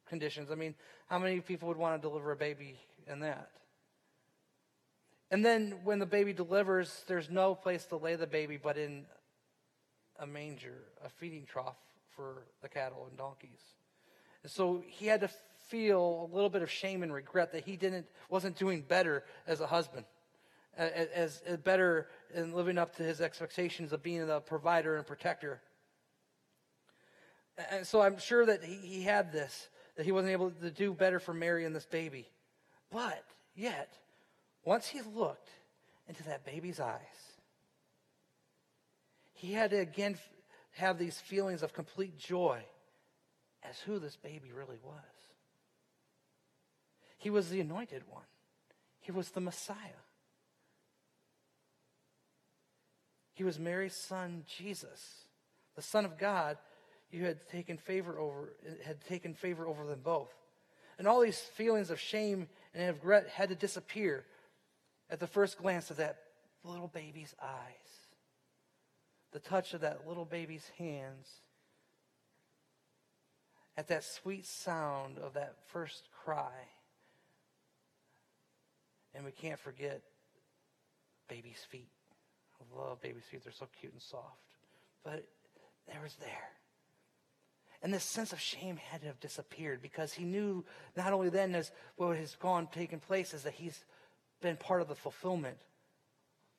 [0.06, 0.50] conditions.
[0.50, 0.74] I mean,
[1.08, 3.50] how many people would want to deliver a baby in that?
[5.30, 9.04] And then when the baby delivers, there's no place to lay the baby but in
[10.18, 11.78] a manger, a feeding trough
[12.14, 13.74] for the cattle and donkeys.
[14.44, 15.30] And so he had to
[15.68, 19.61] feel a little bit of shame and regret that he didn't wasn't doing better as
[19.61, 20.04] a husband,
[20.76, 25.62] as, as better in living up to his expectations of being the provider and protector.
[27.70, 30.92] And so I'm sure that he, he had this, that he wasn't able to do
[30.92, 32.28] better for Mary and this baby.
[32.90, 33.94] But yet,
[34.64, 35.48] once he looked
[36.07, 37.00] into that baby's eyes,
[39.33, 40.18] he had to again
[40.72, 42.62] have these feelings of complete joy
[43.68, 44.94] as who this baby really was.
[47.18, 48.27] He was the anointed one,
[49.00, 50.00] he was the Messiah.
[53.35, 55.24] He was Mary's son, Jesus,
[55.74, 56.57] the Son of God.
[57.11, 60.33] You had taken favor over, had taken favor over them both.
[60.98, 64.24] And all these feelings of shame and regret had to disappear
[65.11, 66.18] at the first glance of that
[66.62, 68.09] little baby's eyes,
[69.33, 71.29] the touch of that little baby's hands,
[73.76, 76.52] at that sweet sound of that first cry.
[79.14, 80.02] And we can't forget
[81.28, 81.90] baby's feet.
[82.60, 83.42] I love baby's feet.
[83.44, 84.38] They're so cute and soft.
[85.04, 85.24] But
[85.87, 86.50] there was there.
[87.82, 90.64] And this sense of shame had to have disappeared because he knew
[90.96, 93.84] not only then as what has gone taken place is that he's
[94.40, 95.58] been part of the fulfillment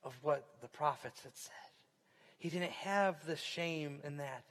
[0.04, 1.54] of what the prophets had said.
[2.38, 4.43] He didn't have the shame in that.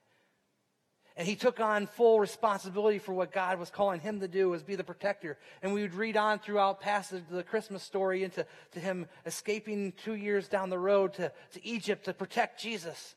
[1.16, 4.64] And he took on full responsibility for what God was calling him to do, was
[4.64, 5.38] be the protector.
[5.62, 10.14] And we would read on throughout passage the Christmas story into to him escaping two
[10.14, 13.14] years down the road to, to Egypt to protect Jesus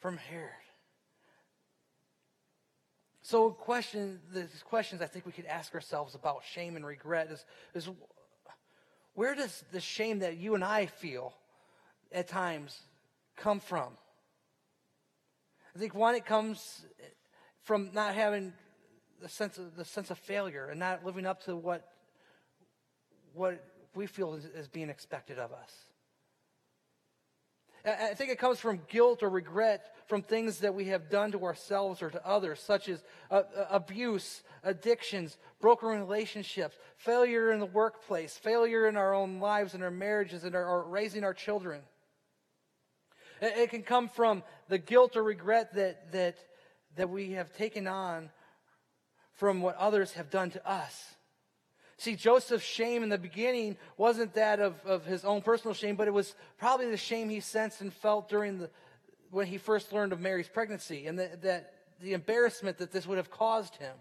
[0.00, 0.50] from Herod.
[3.22, 7.44] So, question, the questions I think we could ask ourselves about shame and regret is,
[7.74, 7.88] is
[9.14, 11.34] where does the shame that you and I feel
[12.12, 12.78] at times
[13.34, 13.96] come from?
[15.76, 16.86] I think one, it comes
[17.60, 18.54] from not having
[19.20, 21.86] the sense of the sense of failure and not living up to what
[23.34, 23.62] what
[23.94, 25.70] we feel is, is being expected of us.
[27.84, 31.44] I think it comes from guilt or regret from things that we have done to
[31.44, 37.66] ourselves or to others, such as uh, uh, abuse, addictions, broken relationships, failure in the
[37.66, 41.82] workplace, failure in our own lives and our marriages and our, our raising our children.
[43.40, 46.36] It, can come from the guilt or regret that, that,
[46.96, 48.30] that we have taken on
[49.34, 51.14] from what others have done to us.
[51.98, 56.08] See, Joseph's shame in the beginning wasn't that of, of his own personal shame, but
[56.08, 58.70] it was probably the shame he sensed and felt during the,
[59.30, 63.16] when he first learned of Mary's pregnancy and that, that the embarrassment that this would
[63.16, 63.94] have caused him.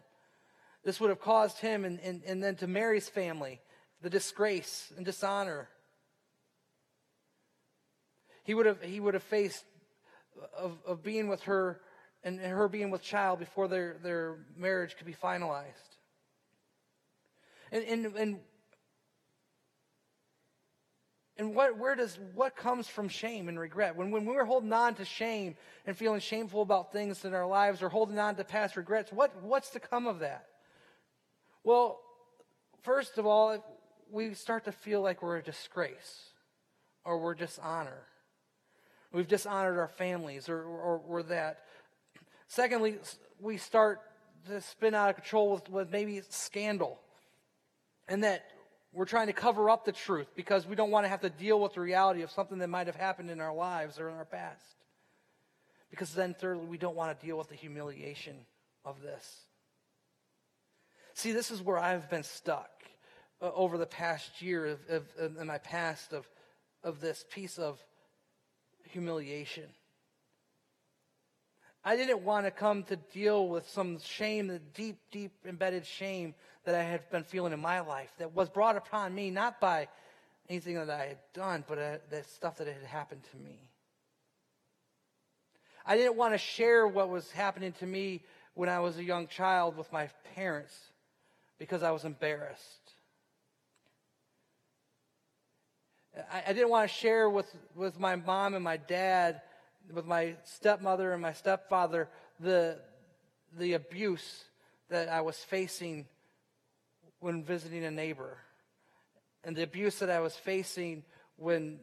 [0.83, 3.61] This would have caused him and, and, and then to Mary's family,
[4.01, 5.69] the disgrace and dishonor.
[8.45, 9.65] He would have, he would have faced
[10.57, 11.81] of, of being with her
[12.23, 15.63] and her being with child before their, their marriage could be finalized.
[17.71, 18.39] And, and, and,
[21.37, 23.95] and what, where does, what comes from shame and regret?
[23.95, 25.55] When, when we're holding on to shame
[25.85, 29.43] and feeling shameful about things in our lives or holding on to past regrets, what,
[29.43, 30.47] what's to come of that?
[31.63, 31.99] Well,
[32.81, 33.63] first of all,
[34.09, 36.31] we start to feel like we're a disgrace
[37.03, 38.07] or we're dishonor.
[39.15, 41.59] We've dishonored our families or, or, or that.
[42.49, 42.97] Secondly,
[43.39, 44.01] we start
[44.49, 46.99] to spin out of control with, with maybe scandal
[48.09, 48.43] and that
[48.91, 51.61] we're trying to cover up the truth because we don't want to have to deal
[51.61, 54.25] with the reality of something that might have happened in our lives or in our
[54.25, 54.75] past.
[55.89, 58.35] Because then, thirdly, we don't want to deal with the humiliation
[58.83, 59.45] of this.
[61.13, 62.69] See, this is where I've been stuck
[63.41, 66.27] uh, over the past year of, of, of, in my past of,
[66.83, 67.81] of this piece of
[68.95, 69.65] humiliation.
[71.83, 76.33] I didn't want to come to deal with some shame, the deep, deep embedded shame
[76.63, 79.89] that I had been feeling in my life that was brought upon me not by
[80.47, 83.59] anything that I had done, but uh, the stuff that had happened to me.
[85.85, 89.27] I didn't want to share what was happening to me when I was a young
[89.27, 90.73] child with my parents
[91.59, 92.84] because I was embarrassed.
[96.35, 99.41] I, I didn't want to share with, with my mom and my dad,
[99.93, 102.09] with my stepmother and my stepfather,
[102.41, 102.77] the,
[103.57, 104.43] the abuse
[104.89, 106.05] that I was facing
[107.19, 108.37] when visiting a neighbor
[109.45, 111.03] and the abuse that I was facing
[111.37, 111.79] when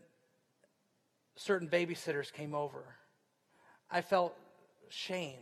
[1.34, 2.84] certain babysitters came over.
[3.90, 4.36] I felt
[4.90, 5.38] shame.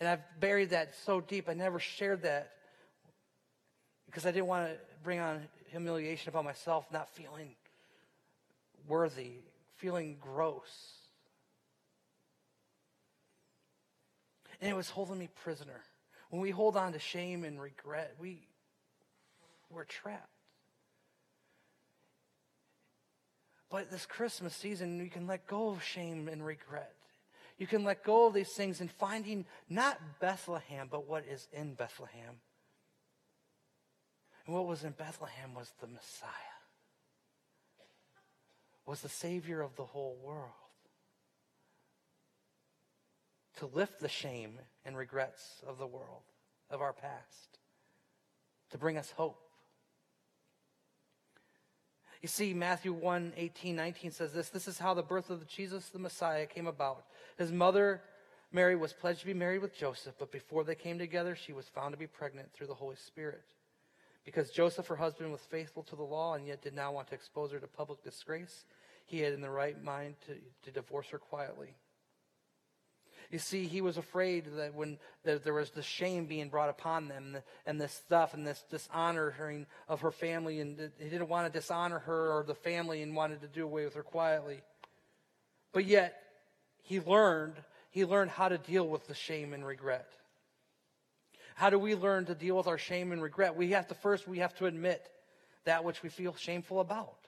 [0.00, 2.50] And I've buried that so deep, I never shared that
[4.06, 7.54] because I didn't want to bring on humiliation about myself not feeling
[8.88, 9.40] worthy,
[9.76, 10.96] feeling gross.
[14.60, 15.82] And it was holding me prisoner.
[16.30, 18.48] When we hold on to shame and regret, we,
[19.70, 20.30] we're trapped.
[23.70, 26.94] But this Christmas season, you can let go of shame and regret.
[27.58, 31.74] You can let go of these things and finding not Bethlehem, but what is in
[31.74, 32.40] Bethlehem.
[34.46, 36.30] And what was in Bethlehem was the Messiah,
[38.86, 40.50] was the Savior of the whole world.
[43.56, 46.22] To lift the shame and regrets of the world,
[46.70, 47.58] of our past,
[48.70, 49.40] to bring us hope.
[52.22, 55.88] You see, Matthew 1 18, 19 says this This is how the birth of Jesus
[55.88, 57.04] the Messiah came about.
[57.38, 58.02] His mother,
[58.52, 61.68] Mary, was pledged to be married with Joseph, but before they came together, she was
[61.68, 63.44] found to be pregnant through the Holy Spirit.
[64.24, 67.14] Because Joseph, her husband, was faithful to the law and yet did not want to
[67.14, 68.64] expose her to public disgrace,
[69.06, 70.34] he had in the right mind to,
[70.64, 71.74] to divorce her quietly.
[73.30, 77.08] You see, he was afraid that when that there was the shame being brought upon
[77.08, 81.58] them and this stuff and this dishonoring of her family, and he didn't want to
[81.58, 84.60] dishonor her or the family and wanted to do away with her quietly.
[85.72, 86.22] But yet,
[86.82, 87.54] he learned
[87.96, 90.12] he learned how to deal with the shame and regret.
[91.54, 93.56] How do we learn to deal with our shame and regret?
[93.56, 95.08] We have to first, we have to admit
[95.64, 97.25] that which we feel shameful about.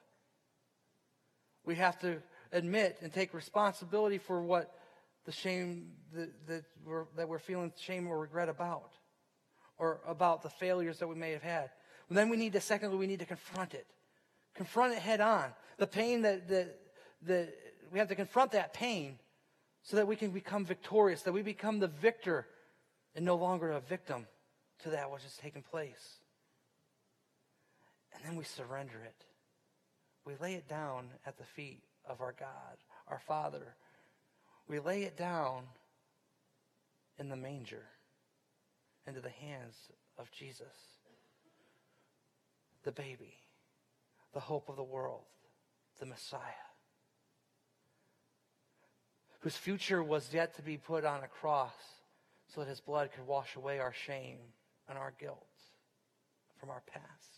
[1.68, 4.74] We have to admit and take responsibility for what
[5.26, 8.90] the shame that, that, we're, that we're feeling shame or regret about,
[9.76, 11.68] or about the failures that we may have had.
[12.08, 13.86] And then we need to, secondly, we need to confront it.
[14.54, 15.50] Confront it head on.
[15.76, 16.80] The pain that, that,
[17.26, 17.54] that
[17.92, 19.18] we have to confront that pain
[19.82, 22.46] so that we can become victorious, that we become the victor
[23.14, 24.26] and no longer a victim
[24.84, 26.16] to that which has taken place.
[28.14, 29.27] And then we surrender it.
[30.28, 32.76] We lay it down at the feet of our God,
[33.08, 33.74] our Father.
[34.68, 35.62] We lay it down
[37.18, 37.86] in the manger
[39.06, 39.74] into the hands
[40.18, 40.66] of Jesus,
[42.84, 43.38] the baby,
[44.34, 45.24] the hope of the world,
[45.98, 46.42] the Messiah,
[49.40, 51.72] whose future was yet to be put on a cross
[52.54, 54.40] so that his blood could wash away our shame
[54.90, 55.48] and our guilt
[56.60, 57.37] from our past.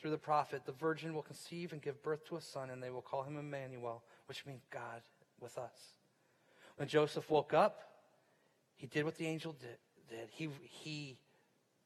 [0.00, 2.90] through the prophet The virgin will conceive and give birth to a son, and they
[2.90, 5.02] will call him Emmanuel, which means God
[5.40, 5.94] with us.
[6.76, 7.82] When Joseph woke up,
[8.76, 9.78] he did what the angel did.
[10.08, 10.28] did.
[10.30, 11.18] He, he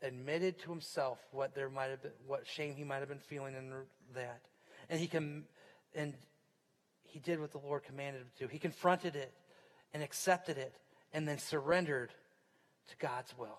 [0.03, 3.55] admitted to himself what there might have been, what shame he might have been feeling
[3.55, 3.73] in
[4.15, 4.43] that.
[4.91, 5.45] And he can,
[5.95, 6.13] and
[7.05, 8.49] he did what the Lord commanded him to.
[8.49, 9.33] He confronted it
[9.95, 10.75] and accepted it
[11.13, 12.11] and then surrendered
[12.91, 13.59] to God's will.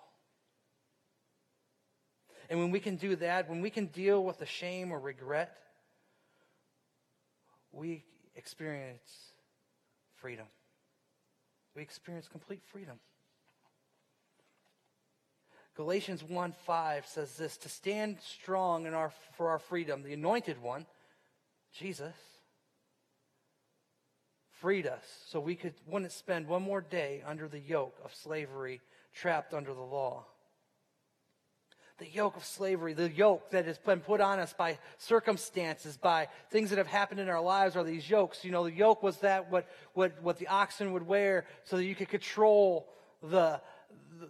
[2.49, 5.55] And when we can do that, when we can deal with the shame or regret,
[7.71, 8.03] we
[8.35, 9.09] experience
[10.15, 10.45] freedom.
[11.75, 12.99] We experience complete freedom.
[15.75, 20.61] Galatians 1 5 says this to stand strong in our, for our freedom, the anointed
[20.61, 20.85] one,
[21.73, 22.13] Jesus,
[24.51, 28.81] freed us so we could, wouldn't spend one more day under the yoke of slavery,
[29.15, 30.25] trapped under the law
[31.99, 36.27] the yoke of slavery, the yoke that has been put on us by circumstances, by
[36.49, 38.43] things that have happened in our lives are these yokes.
[38.43, 41.85] You know, the yoke was that what, what, what the oxen would wear so that
[41.85, 42.89] you could control
[43.21, 43.61] the,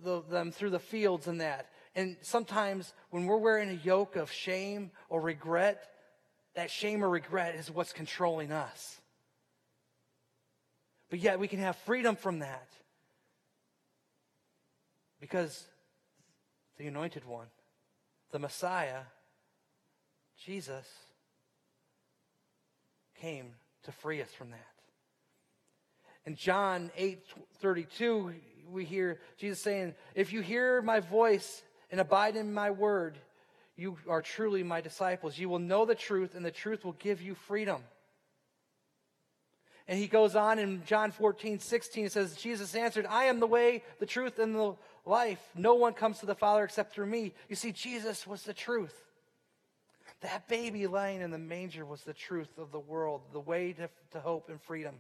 [0.03, 1.69] the, them through the fields and that.
[1.95, 5.89] And sometimes when we're wearing a yoke of shame or regret,
[6.55, 8.99] that shame or regret is what's controlling us.
[11.09, 12.67] But yet we can have freedom from that.
[15.21, 15.65] Because
[16.83, 17.47] the anointed one,
[18.33, 19.03] the Messiah,
[20.45, 20.85] Jesus,
[23.21, 23.53] came
[23.83, 24.59] to free us from that.
[26.25, 27.23] In John 8
[27.61, 28.33] 32,
[28.69, 33.17] we hear Jesus saying, If you hear my voice and abide in my word,
[33.77, 35.37] you are truly my disciples.
[35.39, 37.81] You will know the truth, and the truth will give you freedom.
[39.87, 43.83] And he goes on in John 14, 16, says, Jesus answered, I am the way,
[43.99, 44.75] the truth, and the
[45.05, 45.39] life.
[45.55, 47.33] No one comes to the Father except through me.
[47.49, 48.93] You see, Jesus was the truth.
[50.21, 53.89] That baby lying in the manger was the truth of the world, the way to,
[54.11, 54.95] to hope and freedom.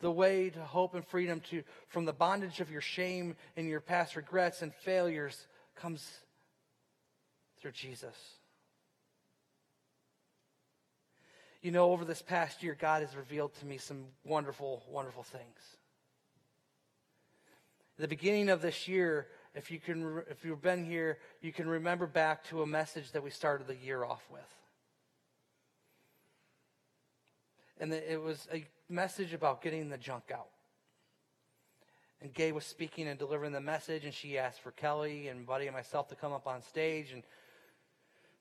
[0.00, 3.80] The way to hope and freedom to, from the bondage of your shame and your
[3.80, 6.10] past regrets and failures comes
[7.60, 8.16] through Jesus.
[11.60, 15.76] You know, over this past year, God has revealed to me some wonderful, wonderful things.
[17.98, 22.06] The beginning of this year, if you can, if you've been here, you can remember
[22.06, 24.40] back to a message that we started the year off with.
[27.78, 30.48] And it was a message about getting the junk out.
[32.20, 35.66] And Gay was speaking and delivering the message, and she asked for Kelly and Buddy
[35.66, 37.12] and myself to come up on stage.
[37.12, 37.24] And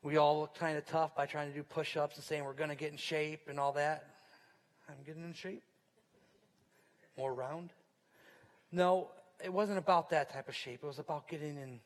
[0.04, 2.54] we all looked kind of tough by trying to do push ups and saying we're
[2.54, 4.06] going to get in shape and all that.
[4.88, 5.64] I'm getting in shape.
[7.18, 7.72] More round.
[8.72, 9.10] No,
[9.44, 10.80] it wasn't about that type of shape.
[10.84, 11.80] It was about getting in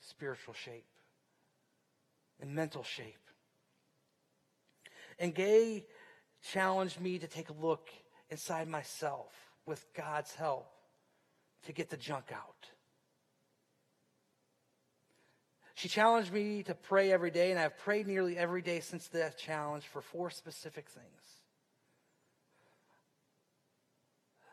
[0.00, 0.86] spiritual shape,
[2.40, 3.16] in mental shape.
[5.18, 5.84] And Gay
[6.42, 7.88] challenged me to take a look
[8.30, 9.32] inside myself
[9.66, 10.72] with God's help
[11.66, 12.66] to get the junk out.
[15.74, 19.38] She challenged me to pray every day, and I've prayed nearly every day since that
[19.38, 21.39] challenge for four specific things.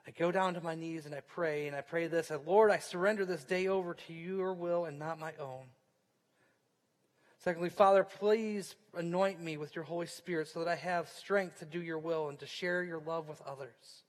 [0.08, 2.80] I go down to my knees and I pray, and I pray this Lord, I
[2.80, 5.66] surrender this day over to your will and not my own.
[7.40, 11.66] Secondly, Father, please anoint me with your Holy Spirit so that I have strength to
[11.66, 14.04] do your will and to share your love with others.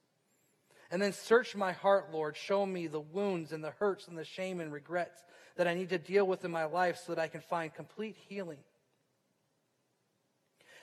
[0.90, 2.36] And then search my heart, Lord.
[2.36, 5.22] Show me the wounds and the hurts and the shame and regrets
[5.56, 8.16] that I need to deal with in my life so that I can find complete
[8.28, 8.58] healing.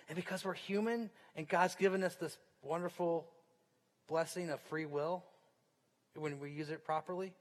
[0.07, 3.27] And because we're human and God's given us this wonderful
[4.07, 5.23] blessing of free will
[6.15, 7.33] when we use it properly,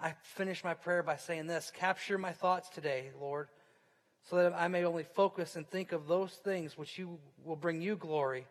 [0.00, 3.48] I finish my prayer by saying this Capture my thoughts today, Lord,
[4.28, 7.82] so that I may only focus and think of those things which you will bring
[7.82, 8.46] you glory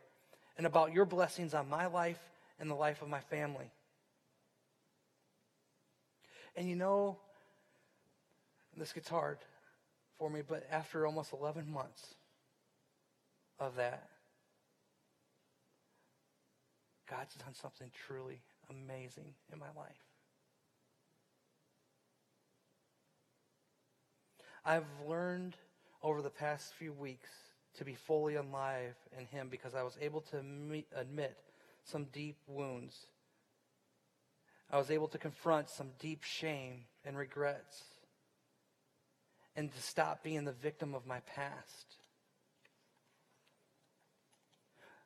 [0.58, 2.20] and about your blessings on my life
[2.60, 3.72] and the life of my family.
[6.56, 7.18] And you know,
[8.76, 9.38] this gets hard
[10.18, 12.16] for me, but after almost 11 months
[13.60, 14.10] of that,
[17.10, 19.98] God's done something truly amazing in my life.
[24.66, 25.56] I've learned
[26.04, 27.30] over the past few weeks
[27.78, 31.38] to be fully alive in Him because I was able to meet, admit
[31.84, 33.08] some deep wounds.
[34.72, 37.84] I was able to confront some deep shame and regrets
[39.56, 41.99] and to stop being the victim of my past.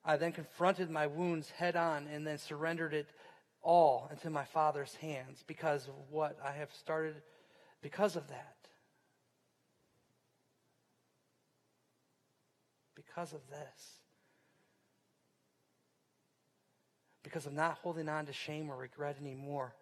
[0.06, 3.08] I then confronted my wounds head on and then surrendered it
[3.62, 7.16] all into my Father's hands because of what I have started
[7.82, 8.56] because of that.
[12.96, 14.00] Because of this.
[17.24, 19.74] Because of not holding on to shame or regret anymore.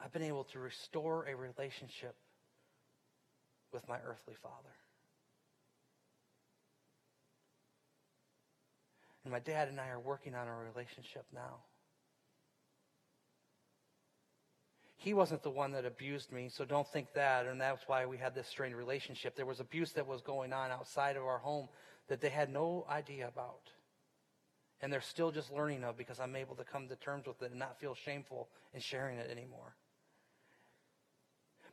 [0.00, 2.16] I've been able to restore a relationship
[3.72, 4.74] with my earthly father.
[9.24, 11.58] And my dad and I are working on a relationship now.
[14.96, 17.46] He wasn't the one that abused me, so don't think that.
[17.46, 19.34] And that's why we had this strained relationship.
[19.34, 21.68] There was abuse that was going on outside of our home
[22.08, 23.70] that they had no idea about.
[24.80, 27.50] And they're still just learning of because I'm able to come to terms with it
[27.50, 29.74] and not feel shameful in sharing it anymore.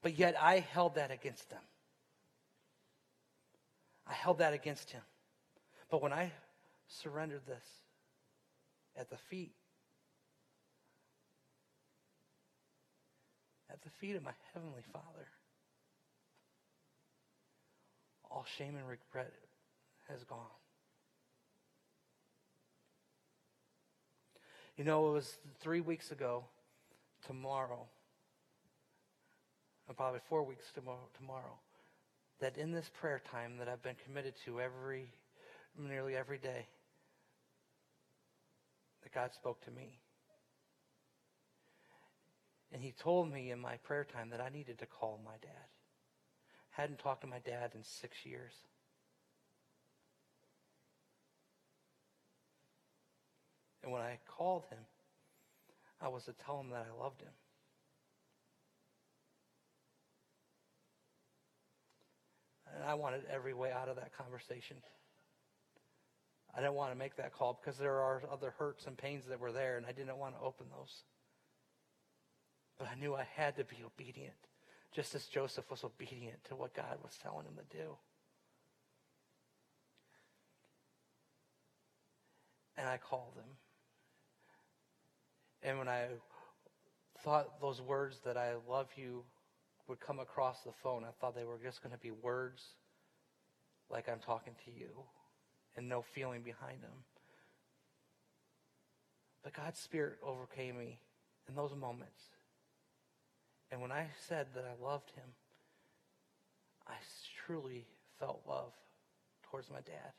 [0.01, 1.61] But yet I held that against them.
[4.07, 5.01] I held that against him.
[5.91, 6.31] But when I
[6.89, 7.63] surrendered this
[8.97, 9.53] at the feet,
[13.71, 15.27] at the feet of my Heavenly Father,
[18.29, 19.31] all shame and regret
[20.09, 20.45] has gone.
[24.75, 26.45] You know, it was three weeks ago,
[27.27, 27.85] tomorrow,
[29.87, 31.59] and probably four weeks tomorrow, tomorrow,
[32.39, 35.11] that in this prayer time that I've been committed to every,
[35.77, 36.65] nearly every day,
[39.03, 39.99] that God spoke to me.
[42.71, 45.67] And he told me in my prayer time that I needed to call my dad.
[46.69, 48.53] Hadn't talked to my dad in six years.
[53.83, 54.79] And when I called him,
[56.01, 57.33] I was to tell him that I loved him.
[62.75, 64.77] And I wanted every way out of that conversation.
[66.55, 69.39] I didn't want to make that call because there are other hurts and pains that
[69.39, 71.03] were there, and I didn't want to open those.
[72.77, 74.33] But I knew I had to be obedient,
[74.93, 77.97] just as Joseph was obedient to what God was telling him to do.
[82.77, 83.57] And I called him.
[85.61, 86.07] And when I
[87.23, 89.23] thought those words that I love you
[89.87, 92.63] would come across the phone, I thought they were just going to be words
[93.89, 95.03] like I'm talking to you
[95.79, 96.91] and no feeling behind them.
[99.43, 100.99] But God's Spirit overcame me
[101.47, 102.21] in those moments.
[103.71, 105.23] And when I said that I loved him,
[106.85, 106.95] I
[107.45, 107.85] truly
[108.19, 108.73] felt love
[109.49, 110.11] towards my dad.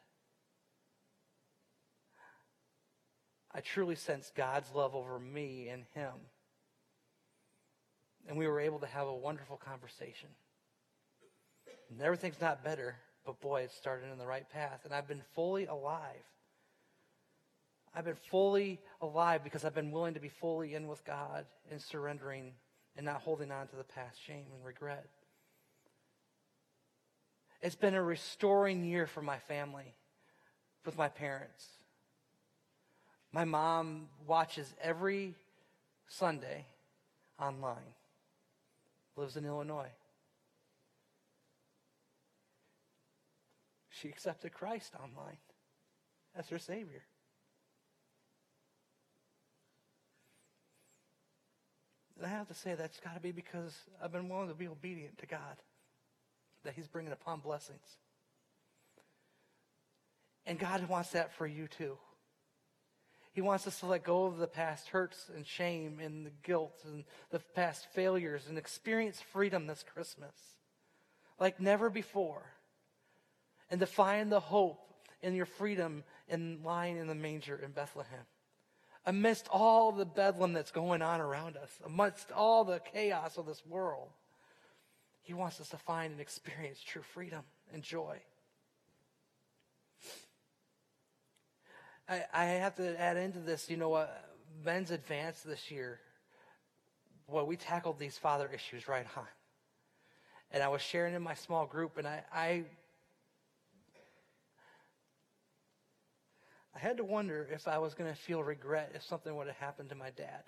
[3.53, 6.15] I truly sensed God's love over me and him.
[8.29, 10.31] And we were able to have a wonderful conversation.
[11.91, 14.81] And everything's not better, but boy, it started in the right path.
[14.85, 16.25] And I've been fully alive.
[17.95, 21.81] I've been fully alive because I've been willing to be fully in with God and
[21.81, 22.53] surrendering
[22.97, 25.07] and not holding on to the past shame and regret.
[27.63, 29.95] It's been a restoring year for my family,
[30.85, 31.67] with my parents.
[33.33, 35.35] My mom watches every
[36.09, 36.67] Sunday
[37.39, 37.77] online,
[39.17, 39.91] lives in Illinois.
[44.01, 45.37] She accepted Christ online
[46.35, 47.03] as her Savior.
[52.17, 54.69] And I have to say that's got to be because I've been willing to be
[54.69, 55.57] obedient to God,
[56.65, 57.97] that He's bringing upon blessings.
[60.47, 61.97] And God wants that for you too.
[63.33, 66.83] He wants us to let go of the past hurts and shame and the guilt
[66.85, 70.35] and the past failures and experience freedom this Christmas
[71.39, 72.43] like never before.
[73.71, 74.81] And to find the hope
[75.23, 78.25] in your freedom in lying in the manger in Bethlehem.
[79.07, 83.65] Amidst all the bedlam that's going on around us, amidst all the chaos of this
[83.67, 84.11] world,
[85.23, 87.43] He wants us to find and experience true freedom
[87.73, 88.21] and joy.
[92.09, 94.09] I, I have to add into this, you know, uh,
[94.65, 96.01] men's advance this year.
[97.29, 99.25] Well, we tackled these father issues right on.
[100.51, 102.65] And I was sharing in my small group, and I, I,
[106.75, 109.57] I had to wonder if I was going to feel regret if something would have
[109.57, 110.45] happened to my dad.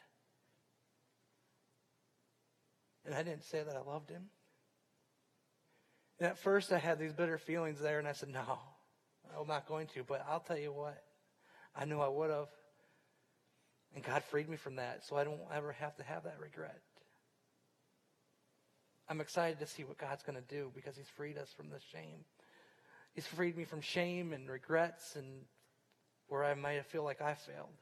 [3.04, 4.22] And I didn't say that I loved him.
[6.20, 8.58] And at first, I had these bitter feelings there, and I said, No,
[9.38, 10.04] I'm not going to.
[10.04, 11.02] But I'll tell you what,
[11.74, 12.48] I knew I would have.
[13.94, 16.80] And God freed me from that, so I don't ever have to have that regret.
[19.08, 21.80] I'm excited to see what God's going to do because He's freed us from the
[21.92, 22.24] shame.
[23.14, 25.26] He's freed me from shame and regrets and
[26.28, 27.74] where I might feel like I failed.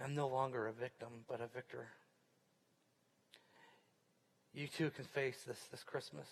[0.00, 1.88] I'm no longer a victim, but a victor.
[4.52, 6.28] You too can face this this Christmas.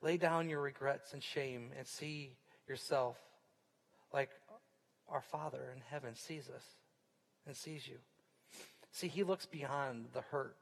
[0.00, 2.36] Lay down your regrets and shame and see
[2.68, 3.16] yourself
[4.12, 4.30] like
[5.08, 6.64] our Father in heaven sees us
[7.46, 7.98] and sees you.
[8.92, 10.56] See, He looks beyond the hurt.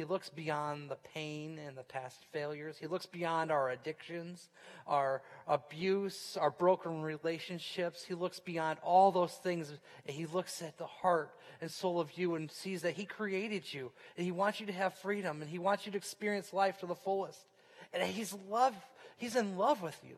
[0.00, 2.78] He looks beyond the pain and the past failures.
[2.80, 4.48] He looks beyond our addictions,
[4.86, 8.02] our abuse, our broken relationships.
[8.02, 9.68] He looks beyond all those things.
[9.68, 13.74] And he looks at the heart and soul of you and sees that He created
[13.74, 13.92] you.
[14.16, 16.86] And He wants you to have freedom and He wants you to experience life to
[16.86, 17.44] the fullest.
[17.92, 18.74] And He's love,
[19.18, 20.16] He's in love with you.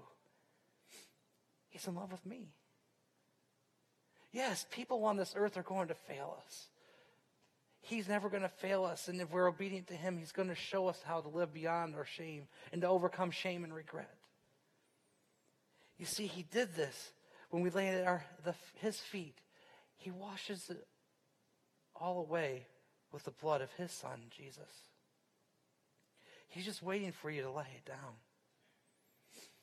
[1.71, 2.53] He's in love with me.
[4.31, 6.69] Yes, people on this earth are going to fail us.
[7.83, 9.09] He's never going to fail us.
[9.09, 11.95] And if we're obedient to Him, He's going to show us how to live beyond
[11.97, 14.15] our shame and to overcome shame and regret.
[15.99, 17.13] You see, He did this
[17.51, 19.37] when we lay at our, the, His feet.
[19.97, 20.87] He washes it
[21.95, 22.67] all away
[23.13, 24.63] with the blood of His Son, Jesus.
[26.49, 28.15] He's just waiting for you to lay it down.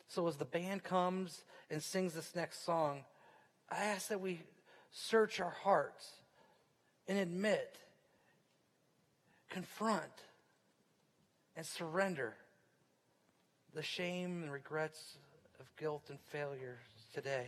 [0.07, 3.05] So as the band comes and sings this next song,
[3.69, 4.41] I ask that we
[4.91, 6.09] search our hearts
[7.07, 7.77] and admit,
[9.49, 10.03] confront,
[11.55, 12.35] and surrender
[13.73, 15.17] the shame and regrets
[15.59, 16.79] of guilt and failure
[17.13, 17.47] today.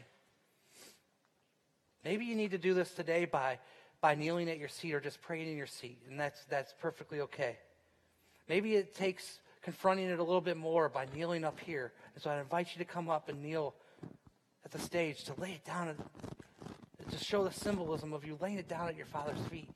[2.04, 3.60] Maybe you need to do this today by,
[4.02, 7.22] by kneeling at your seat or just praying in your seat, and that's, that's perfectly
[7.22, 7.58] okay.
[8.50, 11.94] Maybe it takes confronting it a little bit more by kneeling up here.
[12.16, 13.76] And so I invite you to come up and kneel
[14.66, 18.58] at the stage to lay it down and to show the symbolism of you laying
[18.58, 19.70] it down at your Father's feet.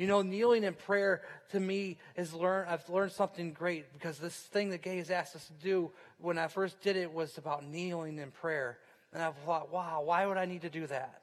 [0.00, 1.20] You know, kneeling in prayer
[1.50, 2.66] to me is learn.
[2.66, 6.38] I've learned something great because this thing that Gay has asked us to do when
[6.38, 8.78] I first did it was about kneeling in prayer,
[9.12, 11.20] and I've thought, wow, why would I need to do that?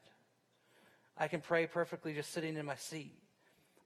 [1.17, 3.17] I can pray perfectly just sitting in my seat.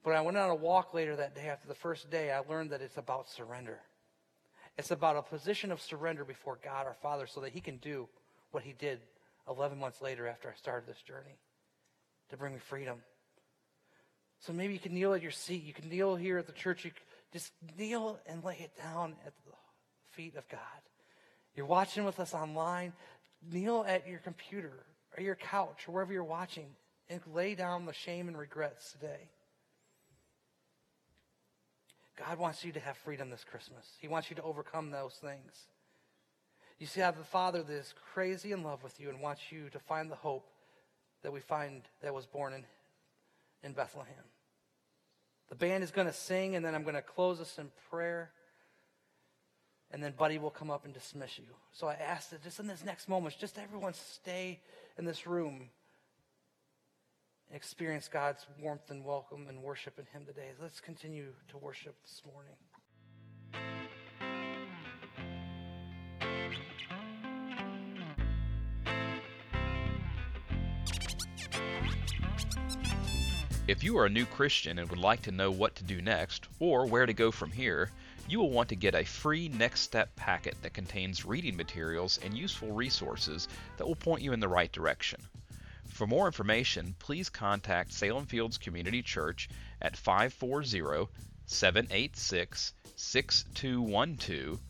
[0.04, 2.68] But I went on a walk later that day after the first day, I learned
[2.68, 3.80] that it's about surrender.
[4.76, 8.10] It's about a position of surrender before God our Father so that He can do
[8.50, 9.00] what He did
[9.48, 11.38] 11 months later after I started this journey
[12.28, 12.98] to bring me freedom.
[14.42, 15.62] So maybe you can kneel at your seat.
[15.62, 16.84] You can kneel here at the church.
[16.84, 16.90] You
[17.32, 19.52] just kneel and lay it down at the
[20.10, 20.60] feet of God.
[21.54, 22.92] You're watching with us online.
[23.50, 24.72] Kneel at your computer
[25.16, 26.66] or your couch or wherever you're watching
[27.08, 29.30] and lay down the shame and regrets today.
[32.16, 33.86] God wants you to have freedom this Christmas.
[34.00, 35.66] He wants you to overcome those things.
[36.78, 39.52] You see, I have a Father that is crazy in love with you and wants
[39.52, 40.48] you to find the hope
[41.22, 42.64] that we find that was born in,
[43.62, 44.24] in Bethlehem.
[45.52, 48.30] The band is going to sing, and then I'm going to close us in prayer.
[49.90, 51.44] And then Buddy will come up and dismiss you.
[51.72, 54.60] So I ask that just in this next moment, just everyone stay
[54.96, 55.68] in this room
[57.48, 60.52] and experience God's warmth and welcome and worship in Him today.
[60.58, 62.56] Let's continue to worship this morning.
[73.72, 76.46] If you are a new Christian and would like to know what to do next
[76.58, 77.90] or where to go from here,
[78.28, 82.36] you will want to get a free Next Step packet that contains reading materials and
[82.36, 83.48] useful resources
[83.78, 85.22] that will point you in the right direction.
[85.88, 89.48] For more information, please contact Salem Fields Community Church
[89.80, 91.10] at 540
[91.46, 94.60] 786 6212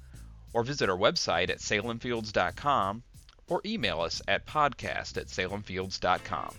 [0.52, 3.02] or visit our website at salemfields.com
[3.48, 6.54] or email us at podcast at salemfields.com.